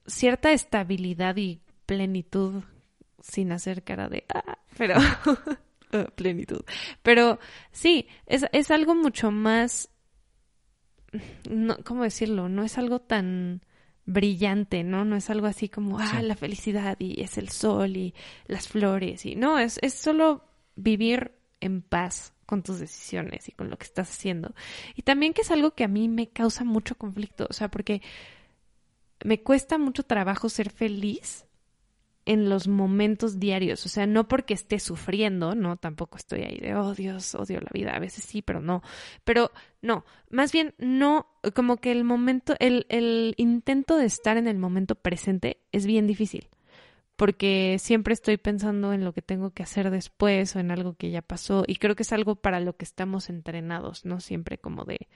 cierta 0.05 0.51
estabilidad 0.51 1.38
y 1.38 1.62
plenitud 1.86 2.63
sin 3.21 3.51
hacer 3.53 3.84
cara 3.84 4.10
de, 4.10 4.25
ah, 4.34 4.60
pero, 4.77 4.95
ah, 5.93 6.05
plenitud. 6.15 6.62
Pero 7.03 7.39
sí, 7.71 8.08
es, 8.25 8.45
es 8.51 8.69
algo 8.69 8.95
mucho 8.95 9.32
más, 9.32 9.89
no, 11.49 11.77
¿cómo 11.86 12.03
decirlo? 12.03 12.49
No 12.49 12.63
es 12.63 12.77
algo 12.77 12.99
tan 12.99 13.62
brillante, 14.05 14.84
¿no? 14.84 15.05
No 15.05 15.15
es 15.15 15.29
algo 15.29 15.47
así 15.47 15.69
como, 15.69 15.99
ah, 15.99 16.21
la 16.21 16.36
felicidad 16.36 16.97
y 16.99 17.21
es 17.21 17.38
el 17.38 17.47
sol 17.47 17.95
y 17.95 18.13
las 18.45 18.67
flores 18.67 19.25
y 19.25 19.36
no, 19.36 19.58
es, 19.58 19.79
es 19.82 19.93
solo 19.93 20.43
vivir 20.75 21.38
en 21.61 21.81
paz 21.81 22.33
con 22.45 22.63
tus 22.63 22.79
decisiones 22.79 23.47
y 23.47 23.51
con 23.51 23.69
lo 23.69 23.77
que 23.77 23.85
estás 23.85 24.09
haciendo. 24.09 24.53
Y 24.95 25.03
también 25.03 25.33
que 25.33 25.41
es 25.41 25.51
algo 25.51 25.71
que 25.71 25.83
a 25.83 25.87
mí 25.87 26.09
me 26.09 26.29
causa 26.29 26.63
mucho 26.63 26.95
conflicto, 26.95 27.47
o 27.49 27.53
sea, 27.53 27.69
porque 27.69 28.01
me 29.23 29.41
cuesta 29.41 29.77
mucho 29.77 30.03
trabajo 30.03 30.49
ser 30.49 30.69
feliz 30.69 31.45
en 32.25 32.49
los 32.49 32.67
momentos 32.67 33.39
diarios, 33.39 33.85
o 33.85 33.89
sea, 33.89 34.05
no 34.05 34.27
porque 34.27 34.53
esté 34.53 34.79
sufriendo, 34.79 35.55
no, 35.55 35.77
tampoco 35.77 36.17
estoy 36.17 36.41
ahí 36.41 36.57
de, 36.59 36.75
oh 36.75 36.93
Dios, 36.93 37.33
odio 37.33 37.59
la 37.59 37.71
vida, 37.73 37.95
a 37.95 37.99
veces 37.99 38.23
sí, 38.23 38.41
pero 38.41 38.61
no, 38.61 38.83
pero 39.23 39.51
no, 39.81 40.05
más 40.29 40.51
bien 40.51 40.75
no, 40.77 41.27
como 41.55 41.77
que 41.77 41.91
el 41.91 42.03
momento, 42.03 42.55
el, 42.59 42.85
el 42.89 43.33
intento 43.37 43.97
de 43.97 44.05
estar 44.05 44.37
en 44.37 44.47
el 44.47 44.57
momento 44.57 44.93
presente 44.95 45.57
es 45.71 45.87
bien 45.87 46.05
difícil 46.05 46.49
porque 47.19 47.75
siempre 47.79 48.13
estoy 48.13 48.38
pensando 48.38 48.93
en 48.93 49.03
lo 49.03 49.12
que 49.12 49.21
tengo 49.21 49.51
que 49.51 49.62
hacer 49.62 49.91
después 49.91 50.55
o 50.55 50.60
en 50.60 50.71
algo 50.71 50.93
que 50.93 51.12
ya 51.12 51.21
pasó 51.21 51.65
y 51.67 51.75
creo 51.75 51.93
que 51.93 52.03
es 52.03 52.13
algo 52.13 52.38
para 52.38 52.62
lo 52.62 52.77
que 52.77 52.86
estamos 52.86 53.29
entrenados, 53.29 54.05
¿no? 54.05 54.21
Siempre 54.21 54.58
como 54.58 54.86
de 54.86 55.10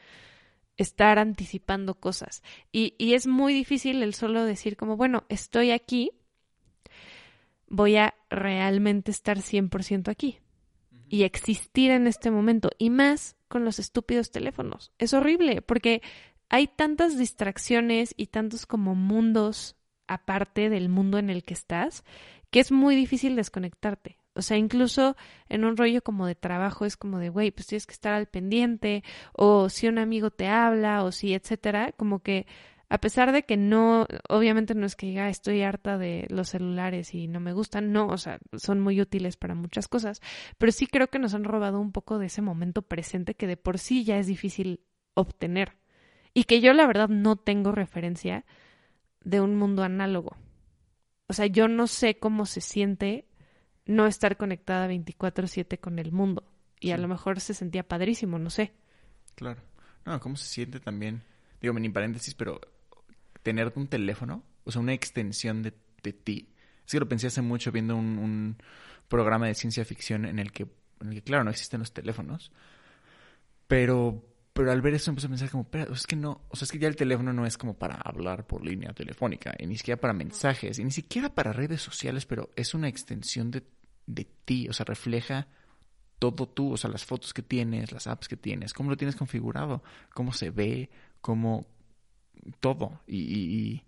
estar 0.76 1.18
anticipando 1.18 1.96
cosas. 1.96 2.44
Y, 2.74 2.94
y 2.98 3.14
es 3.14 3.26
muy 3.26 3.54
difícil 3.54 4.04
el 4.04 4.16
solo 4.16 4.44
decir 4.44 4.76
como, 4.76 4.98
bueno, 4.98 5.24
estoy 5.30 5.72
aquí, 5.72 6.12
voy 7.70 7.96
a 7.96 8.16
realmente 8.30 9.10
estar 9.10 9.38
100% 9.38 10.10
aquí 10.10 10.40
y 11.08 11.24
existir 11.24 11.90
en 11.90 12.08
este 12.08 12.32
momento 12.32 12.70
y 12.78 12.90
más 12.90 13.38
con 13.48 13.64
los 13.64 13.80
estúpidos 13.80 14.30
teléfonos. 14.30 14.92
Es 14.98 15.14
horrible 15.14 15.62
porque 15.62 16.02
hay 16.50 16.68
tantas 16.68 17.18
distracciones 17.18 18.14
y 18.18 18.28
tantos 18.28 18.66
como 18.66 18.94
mundos 18.94 19.78
aparte 20.08 20.70
del 20.70 20.90
mundo 20.90 21.18
en 21.18 21.30
el 21.30 21.44
que 21.44 21.54
estás, 21.54 22.04
que 22.52 22.60
es 22.60 22.72
muy 22.72 22.96
difícil 22.96 23.36
desconectarte. 23.36 24.18
O 24.36 24.42
sea, 24.42 24.58
incluso 24.58 25.16
en 25.48 25.64
un 25.64 25.78
rollo 25.78 26.02
como 26.02 26.26
de 26.26 26.36
trabajo 26.36 26.86
es 26.86 26.98
como 26.98 27.20
de, 27.20 27.30
güey, 27.30 27.52
pues 27.52 27.68
tienes 27.68 27.86
que 27.86 27.94
estar 27.94 28.14
al 28.14 28.28
pendiente, 28.28 29.04
o 29.34 29.70
si 29.70 29.88
un 29.88 30.00
amigo 30.00 30.32
te 30.32 30.48
habla, 30.48 31.04
o 31.04 31.12
si, 31.12 31.34
etcétera, 31.36 31.92
como 31.98 32.20
que 32.20 32.48
A 32.90 33.00
pesar 33.00 33.32
de 33.32 33.42
que 33.42 33.58
no, 33.58 34.06
obviamente 34.30 34.76
no 34.76 34.86
es 34.86 34.96
que 34.96 35.08
diga 35.08 35.28
estoy 35.28 35.64
harta 35.64 35.98
de 35.98 36.28
los 36.30 36.50
celulares 36.50 37.16
y 37.16 37.28
no 37.28 37.40
me 37.40 37.52
gustan, 37.52 37.92
no, 37.92 38.06
o 38.06 38.18
sea, 38.20 38.38
son 38.56 38.82
muy 38.82 39.02
útiles 39.02 39.36
para 39.36 39.56
muchas 39.56 39.88
cosas, 39.88 40.22
pero 40.60 40.72
sí 40.72 40.86
creo 40.86 41.08
que 41.08 41.18
nos 41.18 41.34
han 41.34 41.44
robado 41.44 41.80
un 41.80 41.92
poco 41.92 42.20
de 42.20 42.28
ese 42.28 42.44
momento 42.44 42.84
presente 42.84 43.34
que 43.34 43.48
de 43.48 43.58
por 43.58 43.80
sí 43.80 44.04
ya 44.04 44.20
es 44.20 44.28
difícil 44.28 44.82
obtener 45.16 45.78
y 46.36 46.44
que 46.44 46.62
yo 46.62 46.72
la 46.74 46.86
verdad 46.86 47.10
no 47.10 47.36
tengo 47.36 47.72
referencia 47.72 48.46
de 49.24 49.42
un 49.42 49.56
mundo 49.56 49.84
análogo. 49.84 50.38
O 51.28 51.34
sea, 51.34 51.48
yo 51.48 51.68
no 51.68 51.88
sé 51.88 52.18
cómo 52.18 52.46
se 52.46 52.62
siente 52.62 53.26
no 53.86 54.06
estar 54.08 54.38
conectada 54.38 54.88
24/7 54.88 55.80
con 55.80 56.00
el 56.00 56.12
mundo. 56.12 56.44
Y 56.80 56.92
a 56.92 56.98
lo 56.98 57.08
mejor 57.08 57.40
se 57.40 57.54
sentía 57.54 57.88
padrísimo, 57.88 58.40
no 58.40 58.50
sé. 58.50 58.74
Claro. 59.36 59.62
No, 60.06 60.20
¿cómo 60.20 60.36
se 60.36 60.48
siente 60.48 60.80
también? 60.80 61.22
Digo, 61.62 61.74
ni 61.80 61.90
paréntesis, 61.90 62.36
pero 62.36 62.60
tener 63.42 63.72
un 63.76 63.88
teléfono, 63.88 64.44
o 64.64 64.72
sea, 64.72 64.82
una 64.82 64.94
extensión 64.94 65.64
de, 65.64 65.72
ti. 66.12 66.50
Es 66.86 66.92
que 66.92 67.00
lo 67.00 67.08
pensé 67.08 67.28
hace 67.28 67.42
mucho 67.42 67.72
viendo 67.72 67.96
un, 67.96 68.58
programa 69.08 69.48
de 69.48 69.54
ciencia 69.54 69.86
ficción 69.86 70.26
en 70.26 70.40
el, 70.40 70.52
que, 70.52 70.64
en 71.00 71.10
el 71.10 71.16
que, 71.16 71.22
claro, 71.22 71.44
no 71.44 71.52
existen 71.52 71.80
los 71.80 71.94
teléfonos, 71.94 72.52
pero 73.68 74.26
pero 74.54 74.72
al 74.72 74.82
ver 74.82 74.94
eso 74.94 75.10
empecé 75.10 75.28
a 75.28 75.30
pensar 75.30 75.50
como, 75.50 75.70
pero 75.70 75.94
es 75.94 76.06
que 76.06 76.16
no, 76.16 76.42
o 76.50 76.56
sea, 76.56 76.66
es 76.66 76.72
que 76.72 76.80
ya 76.80 76.88
el 76.88 76.96
teléfono 76.96 77.34
no 77.34 77.46
es 77.46 77.58
como 77.58 77.74
para 77.74 77.96
hablar 77.96 78.46
por 78.46 78.64
línea 78.64 78.94
telefónica, 78.94 79.54
y 79.58 79.66
ni 79.66 79.78
siquiera 79.78 80.00
para 80.00 80.14
mensajes, 80.14 80.78
y 80.78 80.84
ni 80.84 80.92
siquiera 80.92 81.34
para 81.34 81.54
redes 81.54 81.82
sociales, 81.82 82.26
pero 82.26 82.52
es 82.56 82.74
una 82.74 82.88
extensión 82.88 83.50
de, 83.50 83.64
de 84.06 84.28
ti, 84.46 84.68
o 84.70 84.74
sea, 84.74 84.86
refleja 84.86 85.48
todo 86.20 86.48
tú, 86.48 86.74
o 86.74 86.78
sea, 86.78 86.90
las 86.90 87.04
fotos 87.04 87.34
que 87.34 87.42
tienes, 87.42 87.92
las 87.92 88.08
apps 88.08 88.28
que 88.28 88.38
tienes, 88.38 88.74
cómo 88.74 88.92
lo 88.92 88.96
tienes 88.96 89.16
configurado, 89.16 89.84
cómo 90.14 90.32
se 90.32 90.52
ve, 90.52 90.90
cómo 91.20 91.68
todo. 92.60 93.02
Y, 93.08 93.84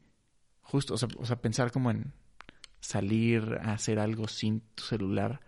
justo, 0.62 0.96
o 0.96 0.98
sea, 0.98 1.08
o 1.18 1.26
sea, 1.26 1.42
pensar 1.42 1.72
como 1.72 1.92
en 1.92 2.12
salir 2.80 3.58
a 3.62 3.74
hacer 3.74 4.00
algo 4.00 4.28
sin 4.28 4.62
tu 4.76 4.84
celular 4.84 5.42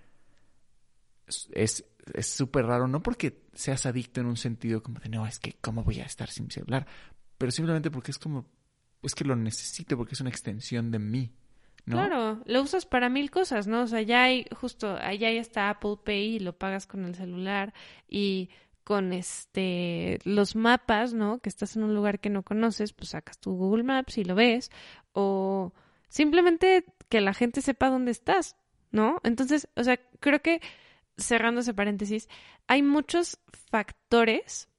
es 1.51 1.85
súper 2.21 2.65
raro, 2.65 2.87
no 2.87 3.01
porque 3.01 3.43
seas 3.53 3.85
adicto 3.85 4.21
en 4.21 4.27
un 4.27 4.37
sentido 4.37 4.81
como 4.83 4.99
de, 4.99 5.09
no, 5.09 5.25
es 5.25 5.39
que, 5.39 5.57
¿cómo 5.61 5.83
voy 5.83 5.99
a 5.99 6.05
estar 6.05 6.29
sin 6.29 6.49
celular? 6.49 6.87
Pero 7.37 7.51
simplemente 7.51 7.91
porque 7.91 8.11
es 8.11 8.19
como, 8.19 8.45
es 9.01 9.15
que 9.15 9.23
lo 9.23 9.35
necesito, 9.35 9.97
porque 9.97 10.15
es 10.15 10.21
una 10.21 10.29
extensión 10.29 10.91
de 10.91 10.99
mí. 10.99 11.31
¿no? 11.85 11.95
Claro, 11.95 12.41
lo 12.45 12.61
usas 12.61 12.85
para 12.85 13.09
mil 13.09 13.31
cosas, 13.31 13.67
¿no? 13.67 13.83
O 13.83 13.87
sea, 13.87 14.01
ya 14.01 14.23
hay, 14.23 14.45
justo, 14.55 14.97
allá 14.97 15.31
ya 15.31 15.39
está 15.39 15.69
Apple 15.69 15.97
Pay 16.03 16.35
y 16.35 16.39
lo 16.39 16.57
pagas 16.57 16.85
con 16.85 17.05
el 17.05 17.15
celular 17.15 17.73
y 18.09 18.49
con 18.83 19.11
este 19.13 20.19
los 20.23 20.55
mapas, 20.55 21.13
¿no? 21.13 21.39
Que 21.39 21.49
estás 21.49 21.75
en 21.75 21.83
un 21.83 21.93
lugar 21.93 22.19
que 22.19 22.29
no 22.29 22.43
conoces, 22.43 22.93
pues 22.93 23.09
sacas 23.09 23.37
tu 23.37 23.51
Google 23.51 23.83
Maps 23.83 24.17
y 24.17 24.23
lo 24.23 24.35
ves 24.35 24.71
o 25.13 25.73
simplemente 26.07 26.85
que 27.09 27.21
la 27.21 27.33
gente 27.33 27.61
sepa 27.61 27.89
dónde 27.89 28.11
estás, 28.11 28.55
¿no? 28.91 29.19
Entonces, 29.23 29.67
o 29.75 29.83
sea, 29.83 29.97
creo 30.19 30.41
que 30.41 30.61
cerrando 31.17 31.61
ese 31.61 31.73
paréntesis, 31.73 32.29
hay 32.67 32.83
muchos 32.83 33.39
factores 33.71 34.69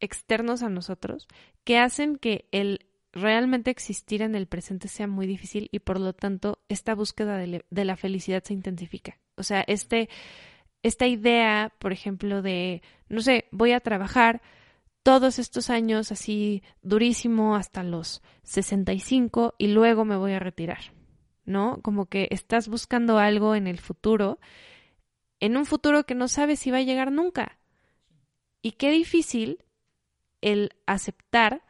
externos 0.00 0.62
a 0.62 0.68
nosotros 0.68 1.28
que 1.64 1.78
hacen 1.78 2.16
que 2.16 2.48
el 2.52 2.86
realmente 3.12 3.70
existir 3.70 4.22
en 4.22 4.34
el 4.34 4.46
presente 4.46 4.88
sea 4.88 5.06
muy 5.06 5.26
difícil 5.26 5.68
y 5.72 5.80
por 5.80 5.98
lo 5.98 6.12
tanto 6.12 6.60
esta 6.68 6.94
búsqueda 6.94 7.38
de, 7.38 7.64
la 7.84 7.96
felicidad 7.96 8.42
se 8.44 8.54
intensifica. 8.54 9.18
O 9.36 9.42
sea, 9.42 9.62
este, 9.66 10.08
esta 10.82 11.06
idea, 11.06 11.72
por 11.78 11.92
ejemplo, 11.92 12.42
de, 12.42 12.82
no 13.08 13.20
sé, 13.20 13.46
voy 13.50 13.72
a 13.72 13.80
trabajar 13.80 14.42
todos 15.02 15.38
estos 15.38 15.70
años 15.70 16.12
así 16.12 16.62
durísimo 16.82 17.56
hasta 17.56 17.82
los 17.82 18.22
65 18.44 19.54
y 19.58 19.68
luego 19.68 20.04
me 20.04 20.16
voy 20.16 20.32
a 20.32 20.38
retirar, 20.38 20.92
¿no? 21.44 21.80
Como 21.82 22.06
que 22.06 22.28
estás 22.30 22.68
buscando 22.68 23.18
algo 23.18 23.54
en 23.54 23.66
el 23.66 23.78
futuro 23.78 24.38
en 25.40 25.56
un 25.56 25.66
futuro 25.66 26.04
que 26.04 26.14
no 26.14 26.28
sabes 26.28 26.60
si 26.60 26.70
va 26.70 26.78
a 26.78 26.82
llegar 26.82 27.10
nunca. 27.10 27.58
Y 28.62 28.72
qué 28.72 28.90
difícil 28.90 29.64
el 30.40 30.70
aceptar 30.86 31.62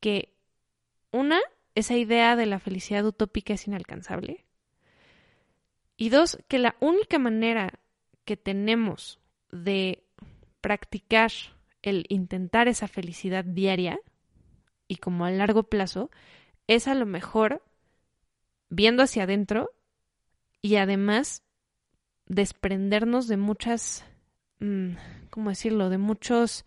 que 0.00 0.34
una, 1.10 1.40
esa 1.74 1.96
idea 1.96 2.36
de 2.36 2.46
la 2.46 2.60
felicidad 2.60 3.04
utópica 3.04 3.54
es 3.54 3.66
inalcanzable. 3.66 4.44
Y 5.96 6.10
dos, 6.10 6.38
que 6.48 6.58
la 6.58 6.76
única 6.80 7.18
manera 7.18 7.80
que 8.24 8.36
tenemos 8.36 9.18
de 9.50 10.04
practicar 10.60 11.30
el 11.82 12.06
intentar 12.08 12.68
esa 12.68 12.88
felicidad 12.88 13.44
diaria 13.44 13.98
y 14.88 14.96
como 14.96 15.24
a 15.24 15.30
largo 15.30 15.64
plazo 15.64 16.10
es 16.66 16.86
a 16.88 16.94
lo 16.94 17.06
mejor 17.06 17.62
viendo 18.68 19.02
hacia 19.02 19.24
adentro 19.24 19.72
y 20.62 20.76
además 20.76 21.42
desprendernos 22.30 23.26
de 23.26 23.36
muchas, 23.36 24.04
mm, 24.60 24.92
¿cómo 25.30 25.50
decirlo?, 25.50 25.90
de 25.90 25.98
muchos 25.98 26.64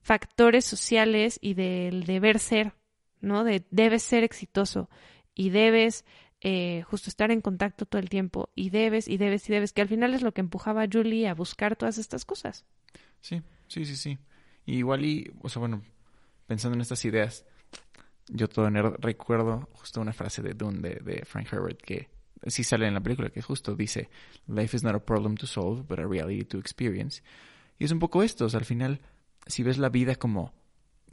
factores 0.00 0.64
sociales 0.64 1.38
y 1.40 1.54
del 1.54 2.04
deber 2.04 2.40
ser, 2.40 2.74
¿no? 3.20 3.44
De 3.44 3.64
debes 3.70 4.02
ser 4.02 4.24
exitoso 4.24 4.90
y 5.32 5.50
debes 5.50 6.04
eh, 6.40 6.82
justo 6.82 7.08
estar 7.08 7.30
en 7.30 7.40
contacto 7.40 7.86
todo 7.86 8.00
el 8.00 8.08
tiempo 8.08 8.50
y 8.54 8.70
debes 8.70 9.06
y 9.06 9.16
debes 9.16 9.48
y 9.48 9.52
debes, 9.52 9.72
que 9.72 9.80
al 9.80 9.88
final 9.88 10.12
es 10.12 10.22
lo 10.22 10.32
que 10.32 10.40
empujaba 10.40 10.82
a 10.82 10.88
Julie 10.92 11.28
a 11.28 11.34
buscar 11.34 11.76
todas 11.76 11.98
estas 11.98 12.24
cosas. 12.24 12.66
Sí, 13.20 13.42
sí, 13.68 13.84
sí, 13.84 13.96
sí. 13.96 14.18
igual 14.66 15.04
y, 15.04 15.32
o 15.40 15.48
sea, 15.48 15.60
bueno, 15.60 15.82
pensando 16.48 16.74
en 16.74 16.80
estas 16.80 17.04
ideas, 17.04 17.46
yo 18.28 18.48
todo 18.48 18.68
recuerdo 18.98 19.68
justo 19.72 20.00
una 20.00 20.12
frase 20.12 20.42
de 20.42 20.54
Dune 20.54 20.80
de, 20.80 20.96
de 20.96 21.24
Frank 21.24 21.52
Herbert 21.52 21.80
que 21.80 22.15
sí 22.46 22.64
sale 22.64 22.86
en 22.86 22.94
la 22.94 23.02
película, 23.02 23.30
que 23.30 23.42
justo 23.42 23.74
dice, 23.74 24.08
Life 24.46 24.76
is 24.76 24.82
not 24.82 24.94
a 24.94 25.04
problem 25.04 25.36
to 25.36 25.46
solve, 25.46 25.82
but 25.88 25.98
a 25.98 26.06
reality 26.06 26.44
to 26.44 26.58
experience. 26.58 27.22
Y 27.78 27.84
es 27.84 27.92
un 27.92 27.98
poco 27.98 28.22
esto, 28.22 28.46
al 28.52 28.64
final, 28.64 29.00
si 29.46 29.62
ves 29.62 29.78
la 29.78 29.88
vida 29.88 30.14
como, 30.16 30.52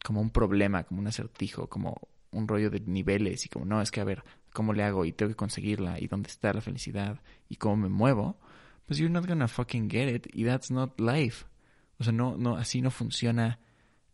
como 0.04 0.22
un 0.22 0.30
problema, 0.30 0.84
como 0.84 1.02
un 1.02 1.08
acertijo, 1.08 1.68
como 1.68 2.08
un 2.32 2.48
rollo 2.48 2.70
de 2.70 2.80
niveles 2.82 3.46
y 3.46 3.50
como, 3.50 3.66
no, 3.66 3.82
es 3.82 3.92
que 3.92 4.02
a 4.02 4.06
ver, 4.06 4.24
¿cómo 4.54 4.74
le 4.74 4.84
hago? 4.84 5.06
Y 5.06 5.12
tengo 5.12 5.30
que 5.30 5.36
conseguirla, 5.36 6.00
y 6.00 6.08
dónde 6.08 6.30
está 6.30 6.54
la 6.54 6.62
felicidad, 6.62 7.22
y 7.50 7.58
cómo 7.58 7.78
me 7.78 7.90
muevo, 7.90 8.40
pues 8.86 9.00
you're 9.00 9.14
not 9.14 9.28
gonna 9.28 9.48
fucking 9.48 9.90
get 9.90 10.14
it, 10.14 10.28
y 10.34 10.46
that's 10.46 10.72
not 10.72 11.00
life. 11.00 11.46
O 12.00 12.04
sea, 12.04 12.14
no, 12.14 12.38
no, 12.38 12.58
así 12.58 12.82
no 12.82 12.92
funciona 12.92 13.60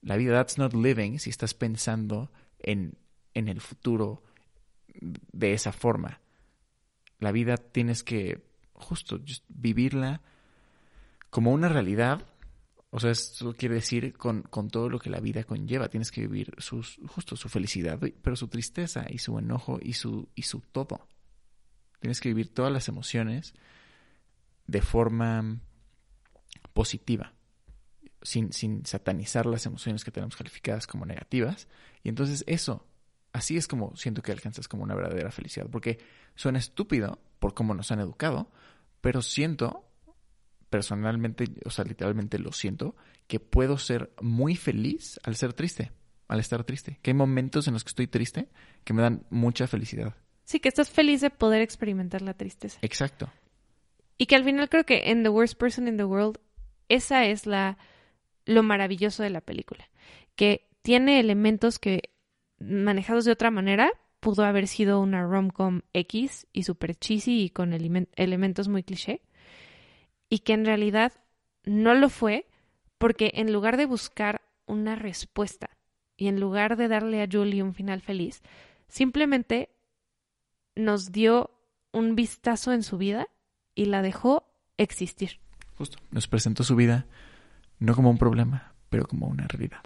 la 0.02 0.16
vida, 0.16 0.34
that's 0.34 0.58
not 0.58 0.74
living 0.74 1.18
si 1.18 1.30
estás 1.30 1.54
pensando 1.54 2.32
en, 2.60 2.94
en 3.34 3.48
el 3.48 3.62
futuro 3.62 4.24
de 5.02 5.54
esa 5.54 5.72
forma 5.72 6.20
la 7.20 7.32
vida 7.32 7.58
tienes 7.58 8.04
que 8.04 8.44
justo 8.74 9.20
vivirla 9.50 10.22
como 11.30 11.52
una 11.52 11.70
realidad. 11.70 12.26
O 12.92 13.00
sea, 13.00 13.12
eso 13.12 13.54
quiere 13.54 13.76
decir 13.76 14.14
con, 14.14 14.42
con, 14.44 14.70
todo 14.70 14.90
lo 14.90 15.00
que 15.00 15.10
la 15.10 15.20
vida 15.20 15.44
conlleva. 15.44 15.90
Tienes 15.90 16.12
que 16.12 16.22
vivir 16.22 16.56
sus, 16.58 17.00
justo 17.08 17.36
su 17.36 17.50
felicidad, 17.50 18.00
pero 18.00 18.36
su 18.36 18.48
tristeza 18.48 19.06
y 19.08 19.20
su 19.20 19.38
enojo 19.38 19.78
y 19.82 19.94
su, 19.94 20.30
y 20.34 20.44
su 20.44 20.62
todo. 20.62 21.08
Tienes 22.00 22.20
que 22.20 22.30
vivir 22.30 22.54
todas 22.54 22.72
las 22.72 22.88
emociones 22.88 23.54
de 24.66 24.82
forma 24.82 25.60
positiva, 26.74 27.34
sin, 28.22 28.54
sin 28.54 28.86
satanizar 28.86 29.46
las 29.46 29.66
emociones 29.66 30.04
que 30.04 30.12
tenemos 30.12 30.36
calificadas 30.36 30.88
como 30.88 31.06
negativas. 31.06 31.68
Y 32.04 32.10
entonces 32.10 32.44
eso, 32.48 32.88
así 33.40 33.58
es 33.58 33.68
como 33.68 33.96
siento 33.96 34.22
que 34.22 34.32
alcanzas 34.32 34.68
como 34.68 34.84
una 34.84 34.96
verdadera 34.96 35.32
felicidad, 35.32 35.68
porque 35.72 36.00
Suena 36.40 36.58
estúpido 36.58 37.20
por 37.40 37.54
cómo 37.54 37.74
nos 37.74 37.92
han 37.92 38.00
educado, 38.00 38.50
pero 39.02 39.22
siento, 39.22 39.84
personalmente, 40.70 41.44
o 41.66 41.70
sea, 41.70 41.84
literalmente 41.84 42.40
lo 42.40 42.54
siento, 42.54 42.96
que 43.28 43.42
puedo 43.42 43.78
ser 43.78 44.14
muy 44.22 44.56
feliz 44.56 45.20
al 45.24 45.36
ser 45.36 45.52
triste, 45.52 45.92
al 46.30 46.40
estar 46.40 46.64
triste. 46.64 46.98
Que 47.02 47.12
hay 47.12 47.16
momentos 47.16 47.68
en 47.68 47.74
los 47.74 47.84
que 47.84 47.90
estoy 47.90 48.08
triste 48.08 48.48
que 48.86 48.94
me 48.94 49.02
dan 49.02 49.26
mucha 49.30 49.68
felicidad. 49.68 50.16
Sí, 50.46 50.62
que 50.62 50.70
estás 50.70 50.90
feliz 50.90 51.20
de 51.20 51.30
poder 51.30 51.62
experimentar 51.62 52.22
la 52.22 52.34
tristeza. 52.34 52.80
Exacto. 52.84 53.30
Y 54.18 54.28
que 54.28 54.38
al 54.38 54.46
final 54.46 54.70
creo 54.70 54.86
que 54.86 55.12
en 55.12 55.24
The 55.24 55.30
Worst 55.30 55.60
Person 55.60 55.90
in 55.90 55.98
the 55.98 56.06
World, 56.06 56.40
esa 56.88 57.26
es 57.26 57.46
la 57.46 57.78
lo 58.46 58.64
maravilloso 58.64 59.24
de 59.24 59.30
la 59.30 59.42
película. 59.42 59.90
Que 60.38 60.70
tiene 60.84 61.20
elementos 61.20 61.80
que 61.80 62.14
manejados 62.60 63.26
de 63.26 63.32
otra 63.32 63.52
manera 63.52 63.92
pudo 64.20 64.44
haber 64.44 64.68
sido 64.68 65.00
una 65.00 65.24
rom-com 65.24 65.82
X 65.94 66.48
y 66.52 66.64
super 66.64 66.96
cheesy 66.96 67.44
y 67.44 67.50
con 67.50 67.74
elementos 67.74 68.68
muy 68.68 68.84
cliché, 68.84 69.22
y 70.30 70.40
que 70.40 70.54
en 70.54 70.66
realidad 70.66 71.14
no 71.64 71.94
lo 71.94 72.10
fue 72.10 72.48
porque 72.98 73.32
en 73.36 73.54
lugar 73.54 73.78
de 73.78 73.86
buscar 73.86 74.42
una 74.66 74.96
respuesta 74.96 75.70
y 76.18 76.28
en 76.28 76.40
lugar 76.40 76.76
de 76.76 76.88
darle 76.88 77.24
a 77.24 77.28
Julie 77.32 77.64
un 77.64 77.74
final 77.74 78.02
feliz, 78.02 78.42
simplemente 78.88 79.70
nos 80.76 81.12
dio 81.12 81.52
un 81.92 82.16
vistazo 82.16 82.74
en 82.74 82.84
su 82.84 82.98
vida 82.98 83.28
y 83.74 83.86
la 83.86 84.02
dejó 84.02 84.52
existir. 84.78 85.40
Justo, 85.78 85.98
nos 86.12 86.28
presentó 86.28 86.64
su 86.64 86.76
vida 86.76 87.08
no 87.80 87.96
como 87.96 88.10
un 88.10 88.18
problema, 88.18 88.76
pero 88.90 89.06
como 89.06 89.28
una 89.28 89.48
realidad. 89.48 89.80